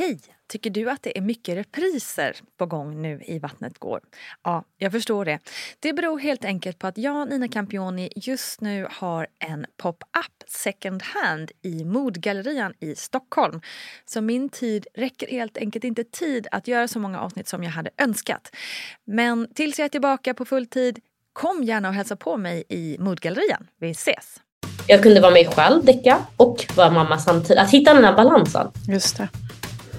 [0.00, 0.20] Hej!
[0.48, 4.00] Tycker du att det är mycket repriser på gång nu i Vattnet går?
[4.44, 5.38] Ja, jag förstår det.
[5.80, 11.02] Det beror helt enkelt på att jag, Nina Campioni, just nu har en pop-up second
[11.02, 13.60] hand i Modgallerian i Stockholm.
[14.04, 17.70] Så min tid räcker helt enkelt inte tid att göra så många avsnitt som jag
[17.70, 18.56] hade önskat.
[19.04, 20.98] Men tills jag är tillbaka på full tid,
[21.32, 23.66] kom gärna och hälsa på mig i Modgallerian.
[23.80, 24.40] Vi ses!
[24.86, 27.62] Jag kunde vara mig själv, däcka och vara mamma samtidigt.
[27.62, 28.70] Att hitta den här balansen.
[28.88, 29.28] Just det.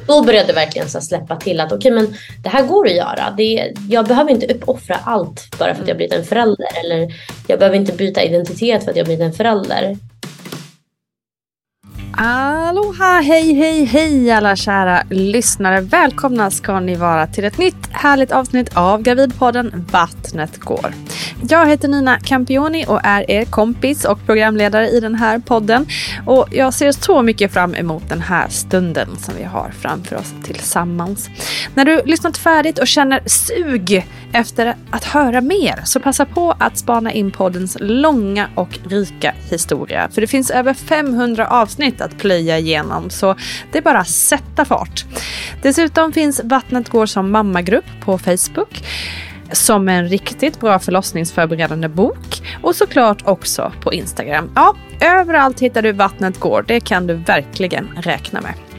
[0.07, 3.33] Då började verkligen så släppa till att okej okay, men det här går att göra.
[3.37, 6.67] Det, jag behöver inte uppoffra allt bara för att jag blivit en förälder.
[6.83, 7.13] Eller
[7.47, 9.97] jag behöver inte byta identitet för att jag blivit en förälder.
[12.13, 15.81] Aloha, hej, hej, hej alla kära lyssnare.
[15.81, 20.93] Välkomna ska ni vara till ett nytt härligt avsnitt av Gravidpodden Vattnet går.
[21.49, 25.85] Jag heter Nina Campioni och är er kompis och programledare i den här podden.
[26.25, 30.33] Och jag ser så mycket fram emot den här stunden som vi har framför oss
[30.43, 31.29] tillsammans.
[31.75, 36.77] När du lyssnat färdigt och känner sug efter att höra mer så passa på att
[36.77, 40.09] spana in poddens långa och rika historia.
[40.11, 43.35] För det finns över 500 avsnitt att plöja igenom så
[43.71, 45.05] det är bara att sätta fart.
[45.61, 48.83] Dessutom finns Vattnet går som mammagrupp på Facebook
[49.51, 54.51] som en riktigt bra förlossningsförberedande bok och såklart också på Instagram.
[54.55, 56.65] Ja, överallt hittar du Vattnet går.
[56.67, 58.70] Det kan du verkligen räkna med.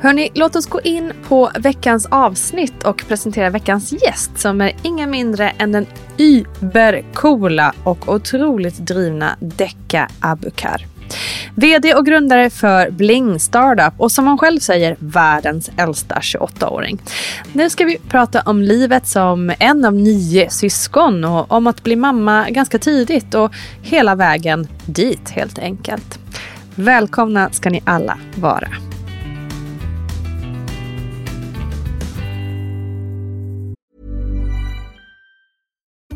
[0.00, 5.06] Hörni, låt oss gå in på veckans avsnitt och presentera veckans gäst som är inga
[5.06, 5.86] mindre än den
[6.18, 10.86] übercoola och otroligt drivna Decca Abukar.
[11.54, 17.02] VD och grundare för Bling Startup och som hon själv säger världens äldsta 28-åring.
[17.52, 21.96] Nu ska vi prata om livet som en av nio syskon och om att bli
[21.96, 26.18] mamma ganska tidigt och hela vägen dit helt enkelt.
[26.74, 28.68] Välkomna ska ni alla vara.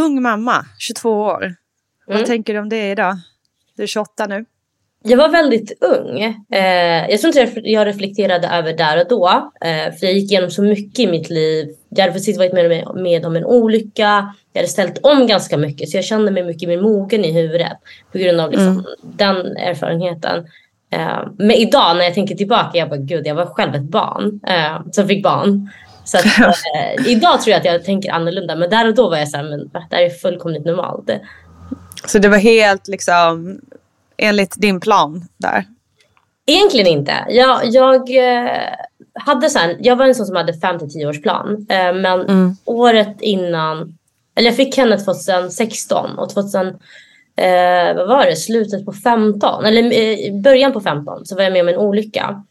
[0.00, 1.44] Ung mamma, 22 år.
[1.44, 1.56] Mm.
[2.06, 3.16] Vad tänker du om det idag?
[3.76, 4.44] Du är 28 nu.
[5.02, 6.20] Jag var väldigt ung.
[6.50, 9.50] Eh, jag tror inte jag reflekterade över där och då.
[9.60, 11.68] Eh, för jag gick igenom så mycket i mitt liv.
[11.88, 14.34] Jag hade precis varit med, med om en olycka.
[14.52, 15.88] Jag hade ställt om ganska mycket.
[15.88, 17.78] Så jag kände mig mycket mer mogen i huvudet.
[18.12, 18.84] På grund av liksom, mm.
[19.02, 20.46] den erfarenheten.
[20.90, 22.78] Eh, men idag när jag tänker tillbaka.
[22.78, 24.40] Jag bara gud jag var själv ett barn.
[24.46, 25.70] Eh, som fick barn.
[26.04, 28.56] Så att, eh, idag tror jag att jag tänker annorlunda.
[28.56, 31.10] Men där och då var jag så här, men det här är fullkomligt normalt.
[32.06, 33.60] Så det var helt liksom
[34.16, 35.64] enligt din plan där?
[36.46, 37.12] Egentligen inte.
[37.28, 38.50] Jag, jag, eh,
[39.14, 41.66] hade sen, jag var en sån som hade 5 till 10 års plan.
[41.70, 42.56] Eh, men mm.
[42.64, 43.98] året innan,
[44.34, 46.80] eller jag fick Kenneth 2016 och 2017
[47.36, 51.52] eh, vad var det, slutet på 15, eller eh, början på 15 så var jag
[51.52, 52.44] med om en olycka.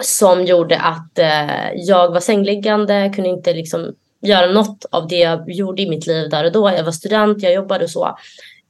[0.00, 5.50] Som gjorde att eh, jag var sängliggande, kunde inte liksom göra något av det jag
[5.50, 6.70] gjorde i mitt liv där och då.
[6.70, 8.18] Jag var student, jag jobbade och så.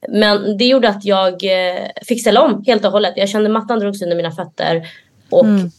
[0.08, 3.14] Men det gjorde att jag eh, fick ställa om helt och hållet.
[3.16, 4.88] Jag kände mattan drogs under mina fötter.
[5.30, 5.70] Och mm.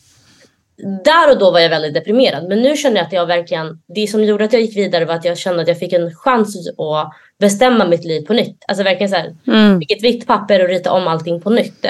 [1.04, 2.48] där och då var jag väldigt deprimerad.
[2.48, 5.14] Men nu känner jag att jag verkligen, det som gjorde att jag gick vidare var
[5.14, 8.58] att jag kände att jag fick en chans att bestämma mitt liv på nytt.
[8.68, 9.80] Alltså verkligen så här, mm.
[9.80, 11.86] fick ett vitt papper och rita om allting på nytt.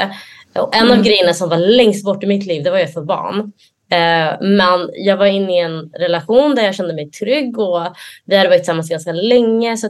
[0.59, 0.99] Och en mm.
[0.99, 3.51] av grejerna som var längst bort i mitt liv, det var jag för barn.
[3.91, 7.87] Eh, men jag var inne i en relation där jag kände mig trygg och
[8.25, 9.77] vi hade varit tillsammans ganska länge.
[9.77, 9.89] Så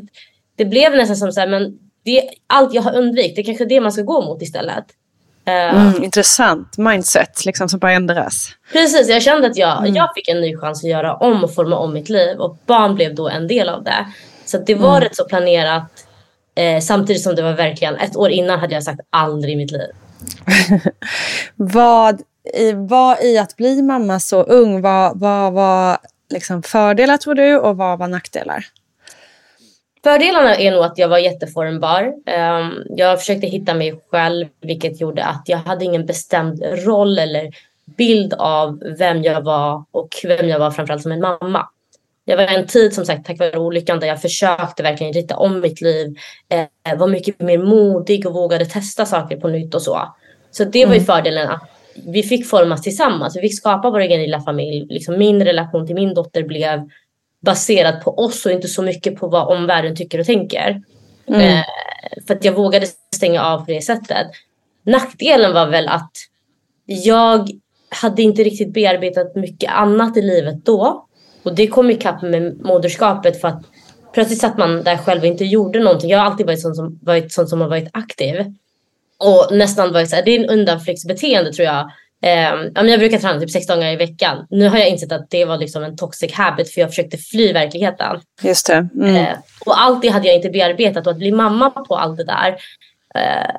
[0.55, 3.65] det blev nästan som så här, men det, allt jag har undvikit, det är kanske
[3.65, 4.85] det man ska gå mot istället.
[5.45, 8.49] Eh, mm, intressant mindset liksom som bara ändras.
[8.71, 9.95] Precis, jag kände att jag, mm.
[9.95, 12.95] jag fick en ny chans att göra om och forma om mitt liv och barn
[12.95, 14.05] blev då en del av det.
[14.45, 15.01] Så det var mm.
[15.01, 15.91] rätt så planerat
[16.55, 19.71] eh, samtidigt som det var verkligen ett år innan hade jag sagt aldrig i mitt
[19.71, 19.91] liv.
[21.55, 22.21] vad,
[22.53, 25.97] i, vad i att bli mamma så ung, vad, vad var
[26.29, 28.65] liksom fördelar tror du och vad var nackdelar?
[30.03, 32.13] Fördelarna är nog att jag var jätteformbar.
[32.25, 37.51] Ehm, jag försökte hitta mig själv vilket gjorde att jag hade ingen bestämd roll eller
[37.97, 41.67] bild av vem jag var och vem jag var framförallt som en mamma.
[42.29, 45.59] Jag var en tid som sagt tack vare olyckan där jag försökte verkligen rita om
[45.59, 46.15] mitt liv.
[46.49, 50.15] Eh, var mycket mer modig och vågade testa saker på nytt och så.
[50.51, 51.05] Så det var ju mm.
[51.05, 51.69] fördelen att
[52.05, 53.37] vi fick formas tillsammans.
[53.37, 54.87] Vi fick skapa vår egen lilla familj.
[54.89, 56.89] Liksom min relation till min dotter blev
[57.39, 60.81] baserad på oss och inte så mycket på vad omvärlden tycker och tänker.
[61.27, 61.41] Mm.
[61.41, 61.63] Eh,
[62.27, 64.27] för att jag vågade stänga av på det sättet.
[64.83, 66.11] Nackdelen var väl att
[66.85, 67.49] jag
[67.89, 71.06] hade inte riktigt bearbetat mycket annat i livet då.
[71.43, 73.61] Och det kom ikapp med moderskapet för att
[74.13, 76.09] plötsligt satt man där själv och inte gjorde någonting.
[76.09, 78.53] Jag har alltid varit sån som, varit sån som har varit aktiv.
[79.17, 81.91] Och nästan varit så här, det är en undanflyktsbeteende tror jag.
[82.23, 84.47] Eh, jag brukar träna typ sex dagar i veckan.
[84.49, 87.53] Nu har jag insett att det var liksom en toxic habit för jag försökte fly
[87.53, 88.21] verkligheten.
[88.41, 88.87] Just det.
[88.95, 89.15] Mm.
[89.15, 92.23] Eh, och allt det hade jag inte bearbetat och att bli mamma på allt det
[92.23, 92.57] där.
[93.15, 93.55] Eh,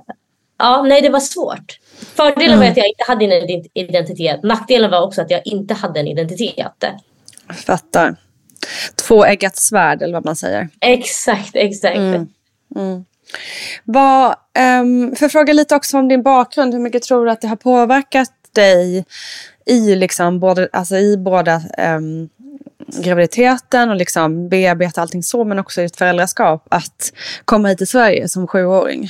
[0.58, 1.78] ja, nej det var svårt.
[2.14, 2.60] Fördelen mm.
[2.60, 4.42] var att jag inte hade en identitet.
[4.42, 6.84] Nackdelen var också att jag inte hade en identitet.
[7.54, 8.16] Fattar.
[8.94, 10.68] Tvåeggat svärd eller vad man säger.
[10.80, 11.96] Exakt, exakt.
[11.96, 12.26] Mm.
[12.76, 13.04] Mm.
[13.84, 14.34] Vad,
[14.80, 16.74] um, för att fråga lite också om din bakgrund.
[16.74, 19.04] Hur mycket tror du att det har påverkat dig
[19.66, 22.28] i, liksom, både, alltså i båda um,
[22.86, 27.12] graviditeten och liksom bearbeta allting så, men också i ett föräldraskap, att
[27.44, 29.08] komma hit till Sverige som sjuåring?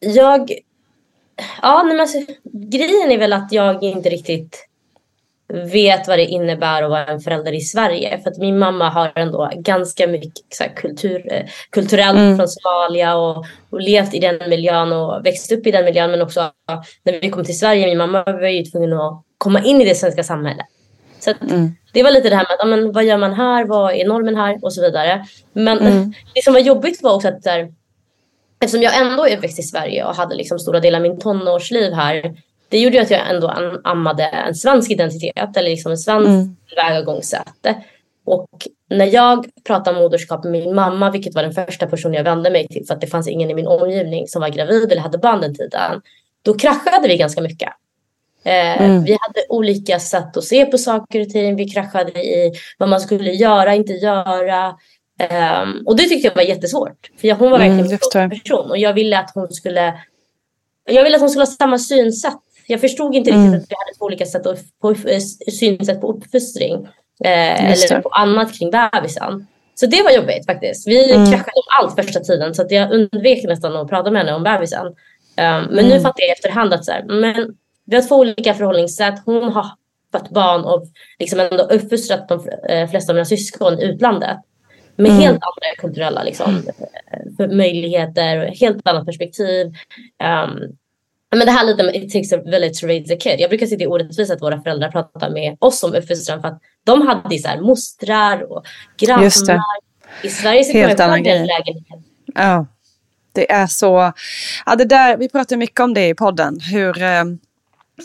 [0.00, 0.52] Jag...
[1.62, 2.18] Ja, men alltså,
[2.52, 4.68] grejen är väl att jag inte riktigt
[5.48, 8.20] vet vad det innebär att vara en förälder i Sverige.
[8.22, 12.36] För att min mamma har ändå ganska mycket så här, kultur, eh, kulturellt mm.
[12.36, 16.10] från Somalia och, och levt i den miljön och växt upp i den miljön.
[16.10, 16.50] Men också
[17.02, 19.94] när vi kom till Sverige, min mamma var ju tvungen att komma in i det
[19.94, 20.66] svenska samhället.
[21.20, 21.72] Så att, mm.
[21.92, 24.36] det var lite det här med att, men, vad gör man här, vad är normen
[24.36, 25.26] här och så vidare.
[25.52, 26.12] Men mm.
[26.34, 27.72] det som var jobbigt var också att där,
[28.60, 31.92] eftersom jag ändå är uppväxt i Sverige och hade liksom stora delar av min tonårsliv
[31.92, 32.34] här
[32.72, 36.56] det gjorde ju att jag ändå ammade en svensk identitet eller liksom en svensk mm.
[36.68, 37.66] tillvägagångssätt.
[38.24, 38.48] Och
[38.90, 42.68] när jag pratade moderskap med min mamma, vilket var den första personen jag vände mig
[42.68, 45.40] till för att det fanns ingen i min omgivning som var gravid eller hade barn
[45.40, 46.00] den tiden,
[46.42, 47.68] då kraschade vi ganska mycket.
[48.44, 49.04] Eh, mm.
[49.04, 51.56] Vi hade olika sätt att se på saker och ting.
[51.56, 54.68] Vi kraschade i vad man skulle göra, inte göra.
[55.62, 57.10] Um, och det tyckte jag var jättesvårt.
[57.20, 59.94] För hon var verkligen mm, en person och jag ville att hon skulle
[60.84, 63.54] jag ville att hon skulle ha samma synsätt jag förstod inte riktigt mm.
[63.54, 64.42] att vi hade två olika sätt
[64.80, 65.20] på, eh,
[65.52, 66.88] synsätt på uppfostring.
[67.24, 69.46] Eh, eller på annat kring bebisen.
[69.74, 70.88] Så det var jobbigt faktiskt.
[70.88, 71.26] Vi mm.
[71.26, 74.42] kraschade om allt första tiden så att jag undvek nästan att prata med henne om
[74.42, 74.86] bebisen.
[74.86, 74.94] Um,
[75.36, 75.88] men mm.
[75.88, 77.54] nu fattar jag i efterhand att så här, men
[77.84, 79.14] vi har två olika förhållningssätt.
[79.24, 79.66] Hon har
[80.12, 80.84] fått barn och
[81.18, 84.36] liksom ändå uppfostrat de eh, flesta av mina syskon i utlandet.
[84.96, 85.22] Med mm.
[85.22, 86.62] helt andra kulturella liksom,
[87.38, 89.66] eh, möjligheter och helt annat perspektiv.
[89.66, 90.76] Um,
[91.36, 93.40] men det här lite med it takes a village to raise a kid.
[93.40, 96.60] Jag brukar säga det orättvist att våra föräldrar pratar med oss om uppfostran för att
[96.84, 98.64] de hade så här mostrar och
[98.98, 99.26] grannar.
[100.22, 101.86] I Sverige sitter Helt man i lägenhet.
[102.34, 102.66] Ja,
[103.32, 104.12] det är så.
[104.66, 106.60] Ja, det där, vi pratar mycket om det i podden.
[106.60, 107.24] Hur, eh,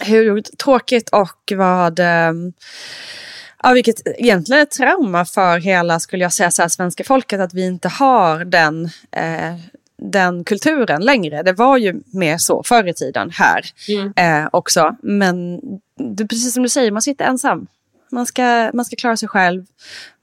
[0.06, 2.00] hur tråkigt och vad...
[2.00, 2.32] Eh,
[3.64, 7.40] ja, vilket egentligen är ett trauma för hela, skulle jag säga, så här, svenska folket
[7.40, 9.56] att vi inte har den eh,
[9.98, 11.44] den kulturen längre.
[11.44, 14.14] Det var ju mer så förr i tiden här mm.
[14.16, 14.96] eh, också.
[15.02, 15.62] Men
[16.16, 17.68] det, precis som du säger, man sitter ensam.
[18.12, 19.66] man ska, man ska klara sig själv.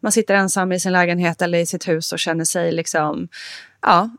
[0.01, 3.29] Man sitter ensam i sin lägenhet eller i sitt hus och känner sig liksom,
[3.83, 4.11] ja,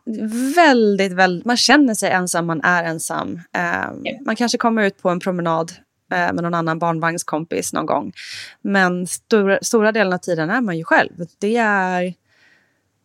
[0.55, 3.41] väldigt, väldigt, man känner sig ensam, man är ensam.
[3.53, 5.71] Eh, man kanske kommer ut på en promenad
[6.11, 8.13] eh, med någon annan barnvagnskompis någon gång.
[8.61, 11.11] Men stora, stora delen av tiden är man ju själv.
[11.39, 12.13] Det är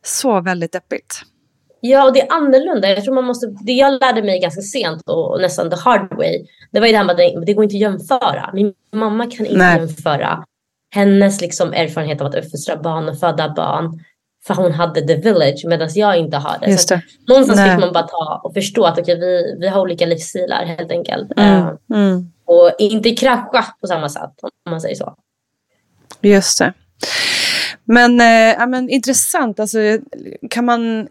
[0.02, 1.22] så väldigt deppigt.
[1.80, 2.88] Ja, och det är annorlunda.
[2.88, 6.46] Jag tror man måste, det jag lärde mig ganska sent och, nästan the hard way,
[6.70, 8.50] det var ju det här med att det, går inte att jämföra.
[8.52, 9.78] Min mamma kan inte Nej.
[9.78, 10.44] jämföra
[10.94, 14.04] hennes liksom erfarenhet av att uppfostra barn och föda barn.
[14.46, 16.70] För hon hade the village medan jag inte har det.
[16.70, 17.02] Just det.
[17.28, 17.70] Någonstans Nej.
[17.70, 21.32] fick man bara ta och förstå att okay, vi, vi har olika livsstilar helt enkelt.
[21.36, 21.62] Mm.
[21.62, 22.32] Uh, mm.
[22.44, 25.14] Och inte krascha på samma sätt om man säger så.
[26.20, 26.72] Just det.
[27.84, 29.78] Men, eh, ja, men intressant, alltså,
[30.50, 31.08] kan man,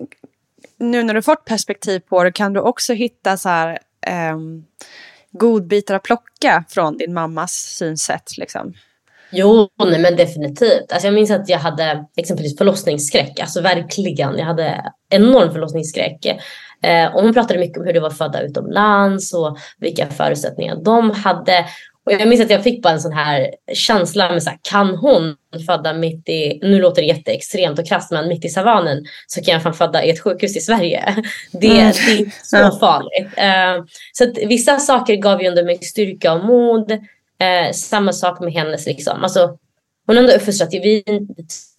[0.79, 4.37] nu när du fått perspektiv på det, kan du också hitta så här, eh,
[5.31, 8.37] godbitar att plocka från din mammas synsätt?
[8.37, 8.73] Liksom?
[9.31, 10.91] Jo, nej, men definitivt.
[10.91, 13.39] Alltså jag minns att jag hade exempelvis förlossningsskräck.
[13.39, 14.37] Alltså verkligen.
[14.37, 16.25] Jag hade enorm förlossningsskräck.
[16.81, 21.11] Eh, och hon pratade mycket om hur det var födda utomlands och vilka förutsättningar de
[21.11, 21.65] hade.
[22.09, 24.95] Och jag minns att jag fick bara en sån här känsla med så här, kan
[24.95, 25.35] hon
[25.65, 29.53] föda mitt i, nu låter det jätteextremt och krasst, men mitt i savannen så kan
[29.53, 31.15] jag fan föda i ett sjukhus i Sverige.
[31.51, 31.91] Det, mm.
[31.91, 33.27] det är så farligt.
[33.37, 36.91] Uh, så att vissa saker gav ju ändå mig styrka och mod.
[36.91, 39.57] Uh, samma sak med hennes liksom, alltså
[40.05, 41.19] hon har ändå uppfostrat, vi är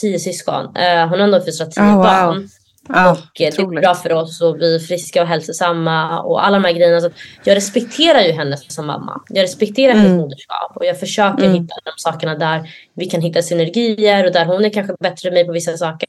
[0.01, 2.49] tio syskon, uh, hon har ändå uppfostrat tio oh, wow.
[2.93, 6.57] Ja, och det är bra för oss och vi är friska och hälsosamma och alla
[6.57, 7.01] de här grejerna.
[7.01, 7.11] Så
[7.45, 9.21] jag respekterar ju henne som mamma.
[9.29, 10.05] Jag respekterar mm.
[10.05, 11.53] hennes moderskap och jag försöker mm.
[11.53, 15.35] hitta de sakerna där vi kan hitta synergier och där hon är kanske bättre än
[15.35, 16.09] mig på vissa saker.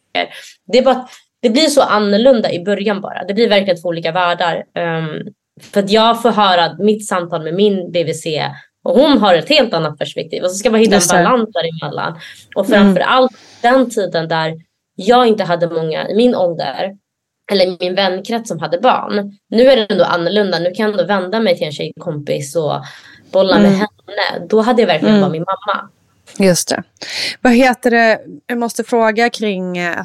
[0.71, 1.07] Det är bara
[1.41, 3.23] det blir så annorlunda i början bara.
[3.23, 4.55] Det blir verkligen två olika världar.
[4.55, 8.25] Um, för att jag får höra mitt samtal med min BVC
[8.83, 10.43] och hon har ett helt annat perspektiv.
[10.43, 12.19] Och så ska man hitta en balans däremellan.
[12.55, 13.07] Och framför mm.
[13.09, 14.53] allt den tiden där
[14.95, 16.97] jag inte hade många i min ålder
[17.51, 19.37] eller min vänkrets som hade barn.
[19.49, 20.59] Nu är det ändå annorlunda.
[20.59, 22.73] Nu kan jag ändå vända mig till en tjejkompis och
[23.31, 23.71] bolla mm.
[23.71, 24.47] med henne.
[24.49, 25.21] Då hade jag verkligen mm.
[25.21, 25.89] varit min mamma.
[26.39, 26.83] Just det.
[27.41, 30.03] Vad heter det, jag måste fråga kring äh,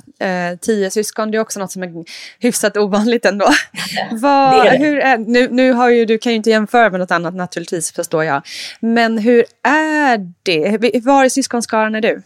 [0.60, 1.30] tio syskon.
[1.30, 2.04] Det är också något som är
[2.38, 3.46] hyfsat ovanligt ändå.
[4.10, 4.76] Vad, det det.
[4.78, 7.92] Hur är, nu, nu har ju, du kan ju inte jämföra med något annat naturligtvis
[7.92, 8.42] förstår jag.
[8.80, 11.04] Men hur är det?
[11.04, 12.22] Var i syskonskaran är du?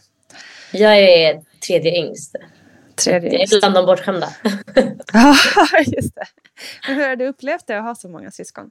[0.71, 2.35] Jag är tredje yngst.
[2.95, 4.29] Tredje jag är bland de bortskämda.
[5.13, 5.35] ja,
[5.85, 6.25] just det.
[6.87, 8.69] Men hur har du upplevt det att ha så många syskon?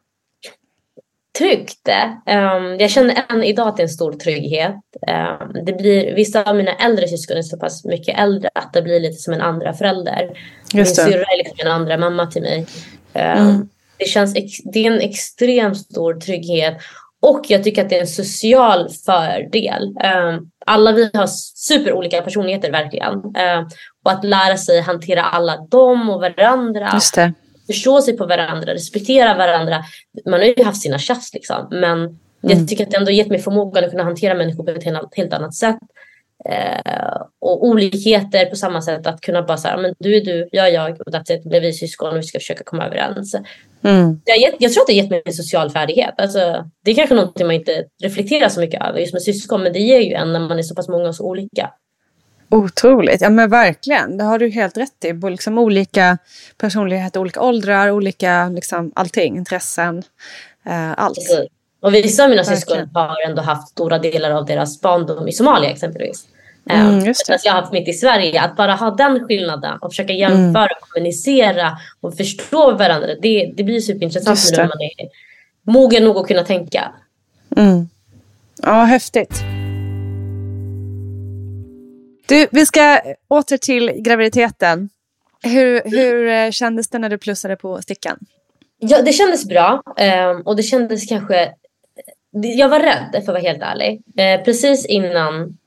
[1.39, 1.89] Tryggt.
[2.27, 4.75] Um, jag känner än idag att det är en stor trygghet.
[5.09, 8.83] Um, det blir, vissa av mina äldre syskon är så pass mycket äldre att det
[8.83, 10.31] blir lite som en andra förälder.
[10.75, 12.67] Min syrra är liksom en andra mamma till mig.
[13.15, 13.69] Um, mm.
[13.99, 14.35] det, känns
[14.73, 16.77] det är en extremt stor trygghet.
[17.21, 19.97] Och jag tycker att det är en social fördel.
[20.71, 23.15] Alla vi har superolika personligheter verkligen.
[24.05, 26.91] Och att lära sig hantera alla dem och varandra.
[26.95, 27.33] Just det.
[27.67, 29.85] Förstå sig på varandra, respektera varandra.
[30.27, 31.69] Man har ju haft sina tjafs liksom.
[31.71, 32.19] Men mm.
[32.41, 35.33] jag tycker att det ändå gett mig förmågan att kunna hantera människor på ett helt
[35.33, 35.79] annat sätt.
[36.49, 39.07] Eh, och olikheter på samma sätt.
[39.07, 41.43] Att kunna bara säga, men du är du, jag är jag och that's it.
[41.45, 43.35] Vi syskon och vi ska försöka komma överens.
[43.83, 44.21] Mm.
[44.25, 46.15] Jag, jag tror att det har gett mig en social färdighet.
[46.19, 49.63] Alltså, det är kanske någonting man inte reflekterar så mycket över just med syskon.
[49.63, 51.71] Men det ger ju en när man är så pass många och så olika.
[52.51, 54.17] Otroligt, ja men verkligen.
[54.17, 55.31] Det har du helt rätt i.
[55.31, 56.19] Liksom olika
[56.57, 60.03] personligheter, olika åldrar, olika liksom, allting, intressen,
[60.67, 61.15] eh, allt.
[61.15, 61.49] Precis.
[61.83, 65.71] Och vissa av mina syskon har ändå haft stora delar av deras barndom i Somalia
[65.71, 66.27] exempelvis.
[66.71, 67.39] Mm, eh, just det.
[67.45, 68.41] jag har haft mitt i Sverige.
[68.41, 70.79] Att bara ha den skillnaden och försöka jämföra, mm.
[70.81, 73.09] kommunicera och förstå varandra.
[73.23, 75.09] Det, det blir superintressant när man är
[75.73, 76.93] mogen nog att kunna tänka.
[77.57, 77.89] Mm.
[78.63, 79.43] Ja, häftigt.
[82.29, 84.89] Du, vi ska åter till graviditeten.
[85.43, 88.19] Hur, hur eh, kändes det när du plussade på stickan?
[88.79, 91.53] Ja, det kändes bra ehm, och det kändes kanske...
[92.31, 94.03] Jag var rädd för att vara helt ärlig.
[94.17, 95.59] Eh, precis innan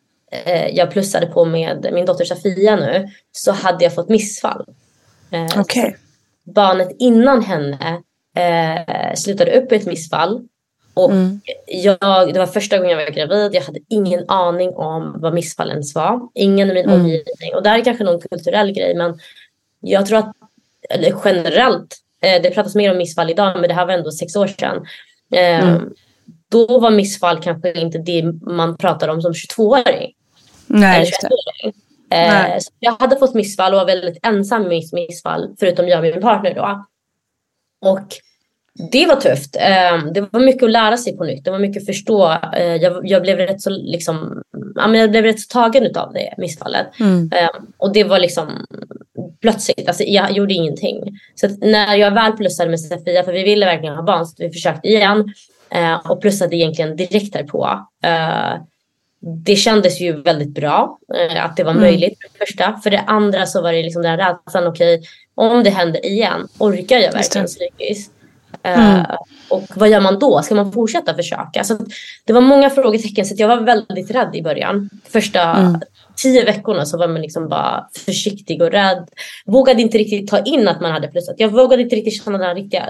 [0.72, 4.66] jag plussade på med min dotter Safia nu så hade jag fått missfall.
[5.58, 5.62] Okej.
[5.62, 5.94] Okay.
[6.44, 8.02] Barnet innan henne
[9.16, 10.48] slutade upp i ett missfall
[10.94, 11.42] och mm.
[11.68, 13.56] jag, det var första gången jag var gravid.
[13.56, 16.20] Jag hade ingen aning om vad missfall ens var.
[16.34, 17.02] Ingen i min mm.
[17.02, 17.56] omgivning.
[17.56, 18.96] Och det här är kanske någon kulturell grej.
[18.96, 19.20] Men
[19.80, 20.32] jag tror att,
[21.26, 23.60] generellt, eh, det pratas mer om missfall idag.
[23.60, 24.86] Men det här var ändå sex år sedan.
[25.32, 25.94] Eh, mm.
[26.52, 30.12] Då var missfall kanske inte det man pratar om som 22-åring.
[30.68, 31.74] Nej, just det.
[32.14, 35.56] Eh, jag hade fått missfall och var väldigt ensam med missfall.
[35.60, 36.86] Förutom jag och min partner då.
[37.90, 38.08] Och
[38.92, 39.56] det var tufft.
[39.60, 41.46] Ehm, det var mycket att lära sig på nytt.
[41.46, 42.38] Det var mycket att förstå.
[42.54, 44.42] Eh, jag, blev rätt så liksom
[44.76, 46.88] jag blev rätt tagen av det missfallet.
[47.00, 47.30] Mm.
[47.78, 48.66] Och det var liksom
[49.42, 51.20] plötsligt, alltså jag gjorde ingenting.
[51.36, 54.50] Så när jag väl plussade med Sofia, för vi ville verkligen ha barn, så vi
[54.50, 55.34] försökte igen.
[56.10, 57.80] Och plussade egentligen direkt därpå.
[59.26, 60.98] Det kändes ju väldigt bra
[61.34, 61.84] uh, att det var Mm.
[61.84, 62.80] möjligt för det första.
[62.84, 65.02] För det andra så var det liksom den här rädslan, okej,
[65.36, 68.12] om det händer igen, orkar jag verkligen psykiskt?
[68.64, 69.00] Mm.
[69.00, 69.06] Uh,
[69.50, 70.42] och vad gör man då?
[70.42, 71.64] Ska man fortsätta försöka?
[71.64, 71.78] Så
[72.26, 74.90] det var många frågetecken så jag var väldigt rädd i början.
[75.10, 75.82] Första Mm.
[76.16, 79.08] tio veckorna så var man liksom bara försiktig och rädd.
[79.46, 81.36] Vågade inte riktigt ta in att man hade plussat.
[81.38, 82.84] Jag vågade inte riktigt känna den riktiga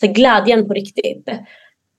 [0.00, 1.28] så glädjen på riktigt.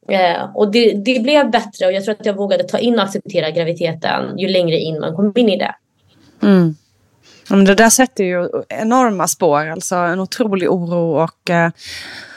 [0.09, 3.03] Eh, och det, det blev bättre och jag tror att jag vågade ta in och
[3.03, 5.75] acceptera graviditeten ju längre in man kom in i det.
[6.43, 6.75] Mm.
[7.49, 11.69] Men det där sätter ju enorma spår, alltså en otrolig oro och eh,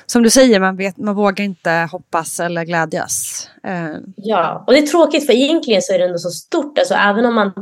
[0.06, 3.48] som du säger, man, vet, man vågar inte hoppas eller glädjas.
[3.64, 6.78] Eh, Ja, och det är tråkigt för egentligen så är det ändå så stort.
[6.78, 7.52] Alltså, även om man,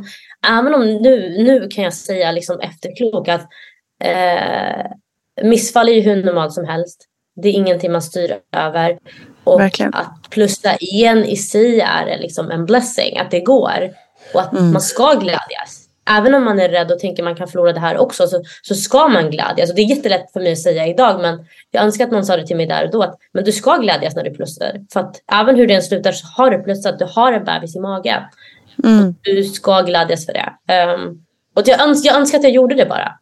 [0.59, 3.49] även om nu, nu kan jag säga liksom efterklok att
[4.05, 4.87] eh,
[5.43, 7.07] missfall är ju hur normalt som helst.
[7.43, 8.99] Det är ingenting man styr över.
[9.45, 9.95] Och Verkligen.
[9.95, 13.91] att plussa igen i sig är liksom en blessing, att det går.
[14.35, 14.73] Och att Mm.
[14.73, 15.79] man ska glädjas.
[16.11, 18.75] Även om man är rädd och tänker man kan förlora det här också så, så
[18.75, 19.71] ska man glädjas.
[19.71, 22.37] Och det är jättelätt för mig att säga idag men jag önskar att någon sa
[22.37, 23.03] det till mig där och då.
[23.03, 24.81] Att, men du ska glädjas när du plussar.
[24.93, 26.99] För att även hur det än slutar så har du plussat.
[26.99, 28.23] Du har en bebis i magen.
[28.85, 29.15] mm.
[29.23, 30.53] Du ska glädjas för det.
[30.75, 31.01] Ehm,
[31.57, 33.13] och jag, öns jag önskar att jag gjorde det bara.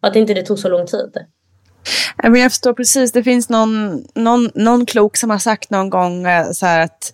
[0.00, 1.16] Att inte det tog så lång tid.
[2.22, 3.12] Men Jag förstår precis.
[3.12, 7.12] Det finns någon, någon, någon klok som har sagt någon gång eh, så att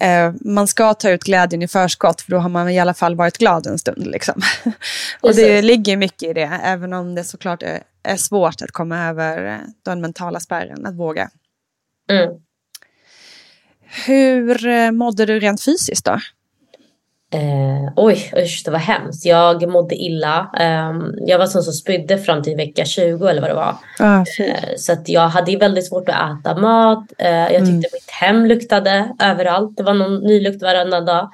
[0.00, 3.16] eh, man ska ta ut glädjen i förskott för då har man i alla fall
[3.16, 4.06] varit glad en stund.
[4.06, 4.42] Liksom.
[5.20, 9.08] och det ligger mycket i det, även om det såklart är, är svårt att komma
[9.08, 11.30] över eh, den mentala spärren, att våga.
[12.10, 12.40] Mm.
[14.06, 16.20] Hur eh, mådde du rent fysiskt då?
[17.32, 19.24] Eh, oj, usch, det var hemskt.
[19.26, 20.50] Jag mådde illa.
[20.58, 23.74] Ehm, jag var sån som spydde fram till vecka 20 eller vad det var.
[23.98, 27.04] Ah, Eh, så att jag hade väldigt svårt att äta mat.
[27.18, 27.76] Eh, jag tyckte Mm.
[27.78, 29.76] mitt hem luktade överallt.
[29.76, 31.30] Det var någon ny lukt varenda dag.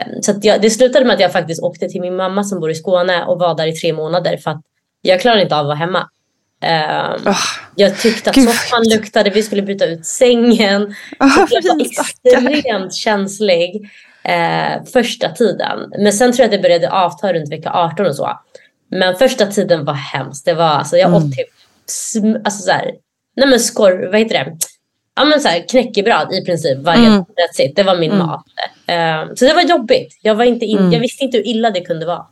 [0.00, 2.70] Eh, så jag, det slutade med att jag faktiskt åkte till min mamma som bor
[2.70, 4.60] i Skåne och var där i tre månader för att
[5.02, 6.08] jag klarade inte av att vara hemma.
[6.62, 7.34] Ehm, Ah,
[7.76, 8.48] jag tyckte att Gud.
[8.48, 10.94] soffan luktade, vi skulle byta ut sängen.
[11.18, 13.90] Så jag var extremt känslig
[14.28, 15.92] eh, första tiden.
[15.98, 18.38] Men sen tror jag att det började avta runt vecka 18 och så.
[18.90, 20.44] Men första tiden var hemskt.
[20.44, 21.22] Det var, alltså, jag Mm.
[21.22, 21.48] åt typ
[21.88, 22.90] sm- alltså, så här,
[23.36, 24.56] nej men skor, vad heter det?
[25.16, 27.16] Ja men så här, knäckebröd i princip varje Mm.
[27.18, 27.72] dag.
[27.76, 28.26] Det var min Mm.
[28.26, 28.44] mat.
[28.86, 30.18] Eh, så det var jobbigt.
[30.22, 30.92] Jag, var inte in, Mm.
[30.92, 32.26] jag visste inte hur illa det kunde vara.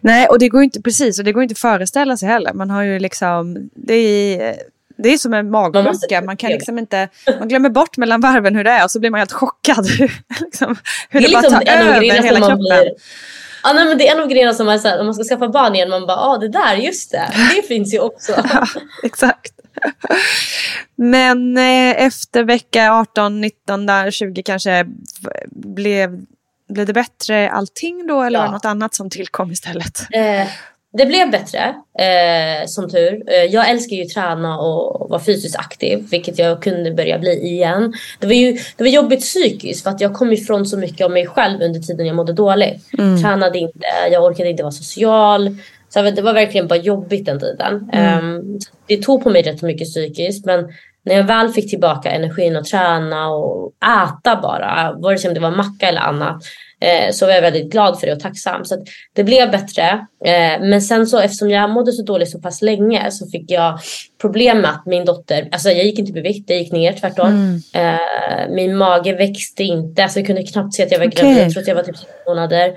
[0.00, 2.52] Nej, och det går inte precis, och det går inte att föreställa sig heller.
[2.52, 4.56] Man har ju liksom, det är,
[4.96, 6.22] det är som en magsjuka.
[6.22, 9.10] Man kan liksom inte, man glömmer bort mellan varven hur det är och så blir
[9.10, 9.86] man helt chockad.
[10.40, 10.76] liksom,
[11.08, 12.58] hur det, är bara liksom tar över hela kroppen.
[12.58, 12.94] blir...
[13.62, 15.24] Ja, nej, men det är en av grejerna som är så här, om man ska
[15.24, 18.32] skaffa barn igen, man bara, ja ah, det där, just det, det finns ju också.
[18.54, 18.66] Ja,
[19.02, 19.52] exakt.
[20.96, 24.86] Men eh, efter vecka 18, 19, där 20 kanske
[25.50, 26.24] blev,
[26.68, 28.42] blev det bättre allting då eller Ja.
[28.42, 30.00] var det något annat som tillkom istället?
[30.12, 30.48] Eh,
[30.96, 33.22] det blev bättre, eh, som tur.
[33.26, 37.92] Eh, jag älskar ju träna och vara fysiskt aktiv, vilket jag kunde börja bli igen.
[38.18, 41.10] Det var ju det var jobbigt psykiskt för att jag kom ifrån så mycket av
[41.10, 42.92] mig själv under tiden jag mådde dåligt.
[42.98, 43.22] Mm.
[43.22, 43.78] Tränade inte,
[44.10, 45.56] jag orkade inte vara social.
[45.88, 47.90] Så det var verkligen bara jobbigt den tiden.
[47.92, 48.36] Mm.
[48.36, 48.42] Eh,
[48.86, 50.72] det tog på mig rätt mycket psykiskt, men
[51.04, 53.72] när jag väl fick tillbaka energin att träna och
[54.04, 56.42] äta bara, vare sig om det var macka eller annat,
[57.12, 58.64] så var jag väldigt glad för det och tacksam.
[58.64, 60.06] Så det blev bättre.
[60.24, 63.78] Eh, men sen så eftersom jag mådde så dåligt så pass länge så fick jag
[64.20, 66.92] problem med att min dotter, alltså jag gick inte upp i vikt, det gick ner
[66.92, 67.60] tvärtom.
[67.72, 67.94] Mm.
[67.94, 71.56] Eh, min mage växte inte, alltså jag kunde knappt se att jag var gravid trots
[71.56, 72.72] att jag var typ sex månader.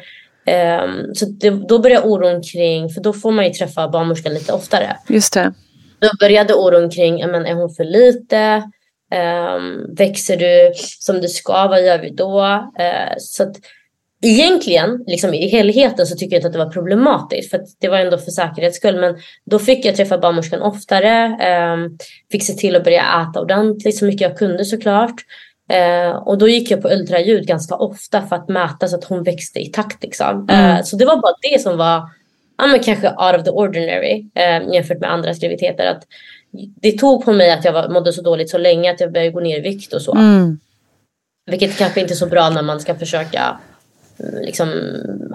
[0.47, 4.53] Um, så det, då började oron kring, för då får man ju träffa barnmorskan lite
[4.53, 4.97] oftare.
[5.07, 5.53] Just det.
[5.99, 8.63] Då började oron kring, men är hon för lite?
[9.11, 11.67] Ehm, växer du som du ska?
[11.67, 12.43] Vad gör vi då?
[12.79, 13.55] Eh, så att
[14.21, 17.51] egentligen, liksom i helheten så tycker jag inte att det var problematiskt.
[17.51, 18.99] För det var ändå för säkerhets skull.
[18.99, 21.37] Men då fick jag träffa barnmorskan oftare.
[21.41, 21.97] ehm,
[22.31, 25.15] fick se till att börja äta ordentligt så mycket jag kunde såklart.
[25.69, 29.23] Eh, och då gick jag på ultraljud ganska ofta för att mäta så att hon
[29.23, 30.03] växte i takt.
[30.03, 30.49] Liksom.
[30.49, 32.09] Eh, så det var bara det som var
[32.57, 35.85] ja, men kanske out of the ordinary eh, jämfört med andra graviditeter.
[35.85, 36.03] Att
[36.81, 39.31] det tog på mig att jag var, mådde så dåligt så länge att jag började
[39.31, 40.15] gå ner i vikt och så.
[40.15, 40.59] Mm.
[41.45, 43.59] Vilket kanske inte är så bra när man ska försöka
[44.17, 44.69] liksom,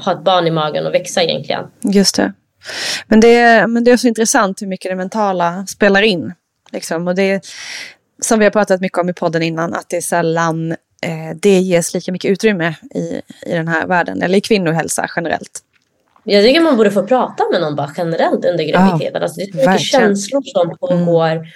[0.04, 1.64] ha ett barn i magen och växa egentligen.
[1.82, 2.32] Just det.
[3.06, 6.32] Men det, är, men det är så intressant hur mycket det mentala spelar in.
[6.72, 7.08] Liksom.
[7.08, 7.40] Och det är,
[8.22, 11.58] som vi har pratat mycket om i podden innan, att det är sällan eh, det
[11.58, 15.60] ges lika mycket utrymme i, i den här världen, eller i kvinnohälsa generellt.
[16.24, 19.12] Jag tycker man borde få prata med någon bara generellt under graviditeten.
[19.14, 20.02] Ja, alltså det är så mycket verkligen.
[20.02, 21.46] känslor som pågår mm.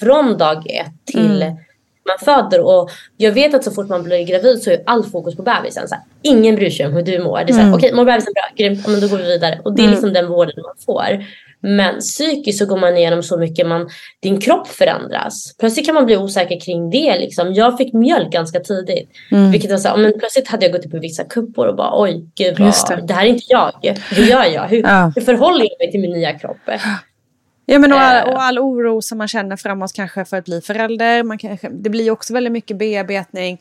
[0.00, 1.56] från dag ett till mm.
[2.04, 2.60] Man föder.
[2.60, 5.88] Och jag vet att så fort man blir gravid så är allt fokus på bebisen.
[5.88, 7.44] Så här, ingen bryr sig om hur du mår.
[7.46, 7.74] Det är mm.
[7.74, 8.44] okej okay, mår bebisen bra?
[8.56, 9.60] Grymt, men då går vi vidare.
[9.64, 9.92] Och det är mm.
[9.92, 11.24] liksom den vården man får.
[11.64, 13.88] Men psykiskt så går man igenom så mycket, man,
[14.20, 15.56] din kropp förändras.
[15.58, 17.18] Plötsligt kan man bli osäker kring det.
[17.18, 17.54] Liksom.
[17.54, 19.10] Jag fick mjölk ganska tidigt.
[19.30, 19.50] Mm.
[19.50, 22.02] Vilket var så här, men plötsligt hade jag gått upp i vissa kuppor och bara
[22.02, 23.06] oj, gud vad, det.
[23.06, 23.14] det.
[23.14, 23.72] här är inte jag.
[24.10, 24.62] Hur gör jag?
[24.62, 25.12] Hur, ja.
[25.14, 26.56] hur förhåller jag mig till min nya kropp?
[27.66, 28.34] Ja, men och all, eh.
[28.34, 31.22] och all, oro som man känner framåt kanske för att bli förälder.
[31.22, 33.60] Man kanske, det blir också väldigt mycket bearbetning.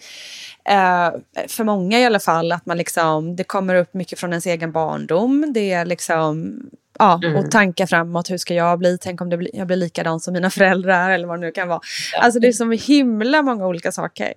[0.66, 1.12] Eh,
[1.48, 2.52] för många i alla fall.
[2.52, 5.54] Att man liksom, det kommer upp mycket från ens egen barndom.
[5.54, 6.60] Det är liksom
[7.00, 7.36] ja, mm.
[7.36, 8.30] och tankar framåt.
[8.30, 8.98] Hur ska jag bli?
[9.02, 11.68] Tänk om det blir, jag blir likadan som mina föräldrar eller vad det nu kan
[11.68, 11.80] vara.
[12.14, 12.22] Ja.
[12.22, 14.34] Alltså det är så himla många olika saker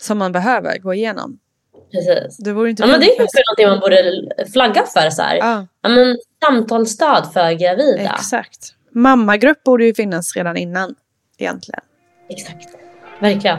[0.00, 1.38] som man behöver gå igenom.
[1.92, 2.36] Precis.
[2.36, 5.10] Det, vore inte ja, men det är kanske någonting man borde flagga för.
[5.10, 5.36] Så här.
[5.36, 5.66] Ja.
[5.82, 8.14] Ja, men, samtalsstöd för gravida.
[8.14, 8.74] Exakt.
[8.90, 10.94] Mammagrupp borde ju finnas redan innan
[11.38, 11.80] egentligen.
[12.28, 12.68] Exakt.
[13.20, 13.58] Verkligen.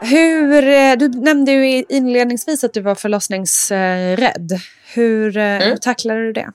[0.00, 4.52] Hur, eh, du nämnde ju inledningsvis att du var förlossningsrädd.
[4.94, 5.68] Hur, eh, mm.
[5.68, 6.52] hur tacklade du det?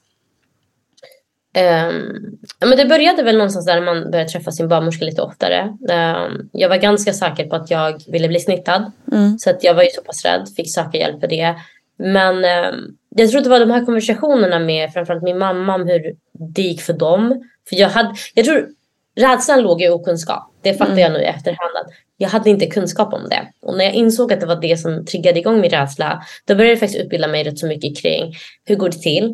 [1.58, 5.78] Um, men det började väl någonstans där man började träffa sin barnmorska lite oftare.
[5.90, 8.92] Um, jag var ganska säker på att jag ville bli snittad.
[9.12, 9.40] Mm.
[9.40, 11.56] Så att jag var ju så pass rädd, fick söka hjälp för det.
[11.98, 16.16] Men um, jag tror det var de här konversationerna med framförallt min mamma om hur
[16.34, 17.44] det gick för dem.
[17.70, 18.70] För jag, hade, jag tror
[19.16, 20.54] rädslan låg i okunskap.
[20.62, 21.04] Det fattar mm.
[21.04, 21.94] jag nu i efterhand.
[22.22, 23.48] Jag hade inte kunskap om det.
[23.62, 26.24] Och när jag insåg att det var det som triggade igång min rädsla.
[26.48, 28.34] Då började jag faktiskt utbilda mig rätt så mycket kring
[28.66, 29.26] hur går det till?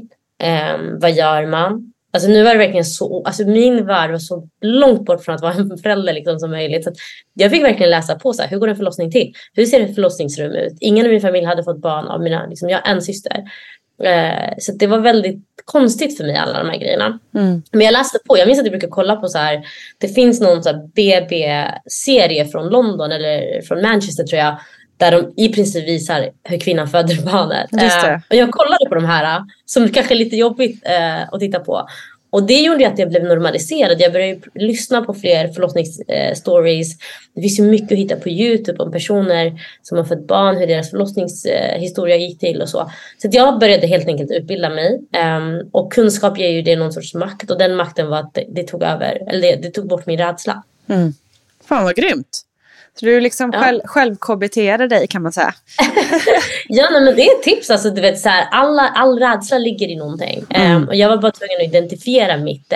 [0.44, 1.94] Um, vad gör man?
[2.14, 5.42] Alltså nu var det verkligen så, alltså min värld var så långt bort från att
[5.42, 6.84] vara en förälder liksom som möjligt.
[6.84, 6.92] Så
[7.34, 9.34] jag fick verkligen läsa på så här, hur går en förlossning till?
[9.54, 10.78] Hur ser ett förlossningsrum ut?
[10.80, 13.44] Ingen i min familj hade fått barn av mina, liksom, jag har en syster.
[14.04, 17.20] Eh, så det var väldigt konstigt för mig alla de här grejerna.
[17.36, 17.64] Mm.
[17.72, 19.62] Men jag läste på, jag minns att jag brukar kolla på så här,
[19.98, 20.62] det finns någon
[20.96, 24.60] BB-serie från London eller från Manchester tror jag.
[24.98, 27.74] Där de i princip visar hur kvinnan föder barnet.
[27.74, 31.60] Eh, och jag kollade på de här som kanske är lite jobbigt eh, att titta
[31.60, 31.88] på.
[32.38, 34.02] Och det gjorde ju att jag blev normaliserad.
[34.02, 36.92] Jag började lyssna på fler förlossningsstories.
[36.92, 36.98] Eh,
[37.34, 40.68] det finns ju mycket att hitta på Youtube om personer som har fött barn, hur
[40.68, 42.92] deras förlossningshistoria gick till och så.
[43.22, 45.00] Så jag började helt enkelt utbilda mig.
[45.38, 48.46] Um, och kunskap ger ju det någon sorts makt och den makten var att det,
[48.50, 50.64] det tog över, eller det, det, tog bort min rädsla.
[50.88, 51.14] Mm.
[51.64, 52.42] Fan vad grymt.
[53.00, 53.60] Så du liksom ja.
[53.86, 55.54] själv, själv dig kan man säga.
[56.68, 57.70] ja nej, men det är ett tips.
[57.70, 60.46] Alltså, du vet, så här, alla, all rädsla ligger i någonting.
[60.50, 60.76] Mm.
[60.76, 62.74] Um, och jag var bara tvungen att identifiera mitt.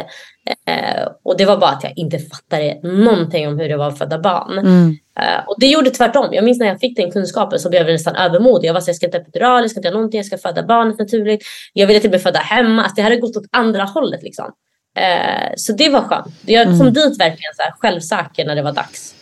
[0.69, 3.97] Uh, och det var bara att jag inte fattade någonting om hur det var att
[3.97, 4.57] föda barn.
[4.57, 4.89] Mm.
[4.89, 6.33] Uh, och det gjorde tvärtom.
[6.33, 8.67] Jag minns när jag fick den kunskapen så blev jag nästan övermodig.
[8.67, 10.63] Jag var så jag ska inte epidural, jag ska inte ha någonting, jag ska föda
[10.63, 11.43] barnet naturligt.
[11.73, 12.81] Jag ville till och med föda hemma.
[12.81, 14.51] Alltså, det hade gått åt andra hållet liksom.
[14.99, 16.27] Uh, så det var skönt.
[16.45, 16.93] Jag kom mm.
[16.93, 19.15] dit verkligen så här, självsäker när det var dags.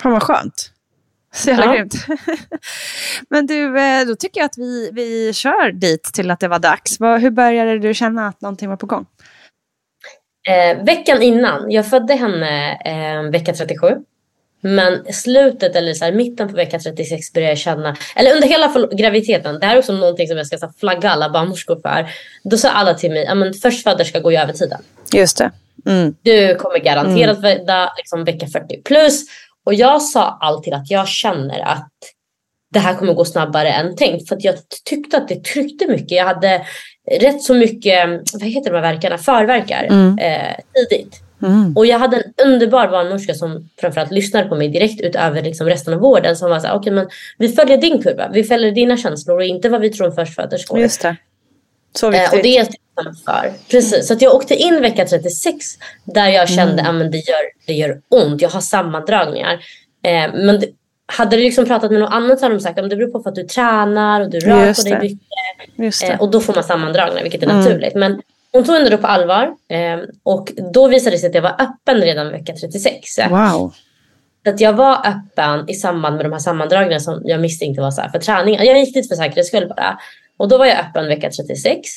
[0.00, 0.70] Fan vad skönt.
[1.34, 1.72] Så jävla ja.
[1.72, 1.94] grymt.
[3.30, 6.58] Men du, eh, då tycker jag att vi, vi kör dit till att det var
[6.58, 7.00] dags.
[7.00, 9.06] Hur började du känna att någonting var på gång?
[10.48, 13.86] Eh, veckan innan, jag födde henne eh, vecka 37.
[14.60, 18.88] Men slutet eller så här, mitten på vecka 36 började jag känna, eller under hela
[18.92, 22.06] graviditeten, det här är också någonting som jag ska så, flagga alla barnmorskor för.
[22.44, 24.80] Då sa alla till mig, men förstföderska går ju över tiden.
[25.12, 25.50] Just det.
[25.86, 26.14] Mm.
[26.22, 27.58] Du kommer garanterat mm.
[27.58, 29.24] föda liksom, vecka 40 plus
[29.66, 31.88] och jag sa alltid att jag känner att
[32.72, 34.28] det här kommer gå snabbare än tänkt.
[34.28, 36.10] För att jag tyckte att det tryckte mycket.
[36.10, 36.66] Jag hade
[37.20, 40.18] rätt så mycket, vad heter de här verkarna, förverkar mm.
[40.18, 41.20] eh, tidigt.
[41.42, 41.76] Mm.
[41.76, 45.94] Och jag hade en underbar barnmorska som framförallt lyssnade på mig direkt utöver liksom resten
[45.94, 46.36] av vården.
[46.36, 49.36] Som var så här, okej okay, men vi följer din kurva, vi följer dina känslor
[49.36, 50.78] och inte vad vi tror om förstföderskor.
[50.78, 51.16] Just det.
[51.98, 52.32] Så viktigt.
[52.32, 52.66] Eh, och det är
[53.24, 53.52] för.
[53.70, 55.66] Precis, så att jag åkte in vecka 36
[56.04, 57.06] där jag kände att mm.
[57.06, 58.42] ah, det, gör, det gör ont.
[58.42, 59.52] Jag har sammandragningar.
[60.02, 60.66] Eh, men det,
[61.06, 63.28] hade du liksom pratat med någon annan så hade de sagt att det beror på
[63.28, 65.18] att du tränar och du rör på dig
[65.76, 66.10] mycket.
[66.10, 67.58] Eh, och då får man sammandragningar vilket är mm.
[67.58, 67.94] naturligt.
[67.94, 71.56] Men hon tog ändå på allvar eh, och då visade det sig att jag var
[71.58, 73.18] öppen redan vecka 36.
[73.30, 73.74] Wow.
[74.44, 77.90] Så att jag var öppen i samband med de här sammandragningarna som jag misstänkte var
[77.90, 78.54] så för träning.
[78.54, 79.98] Jag gick dit för säkerhets skull bara.
[80.36, 81.88] Och då var jag öppen vecka 36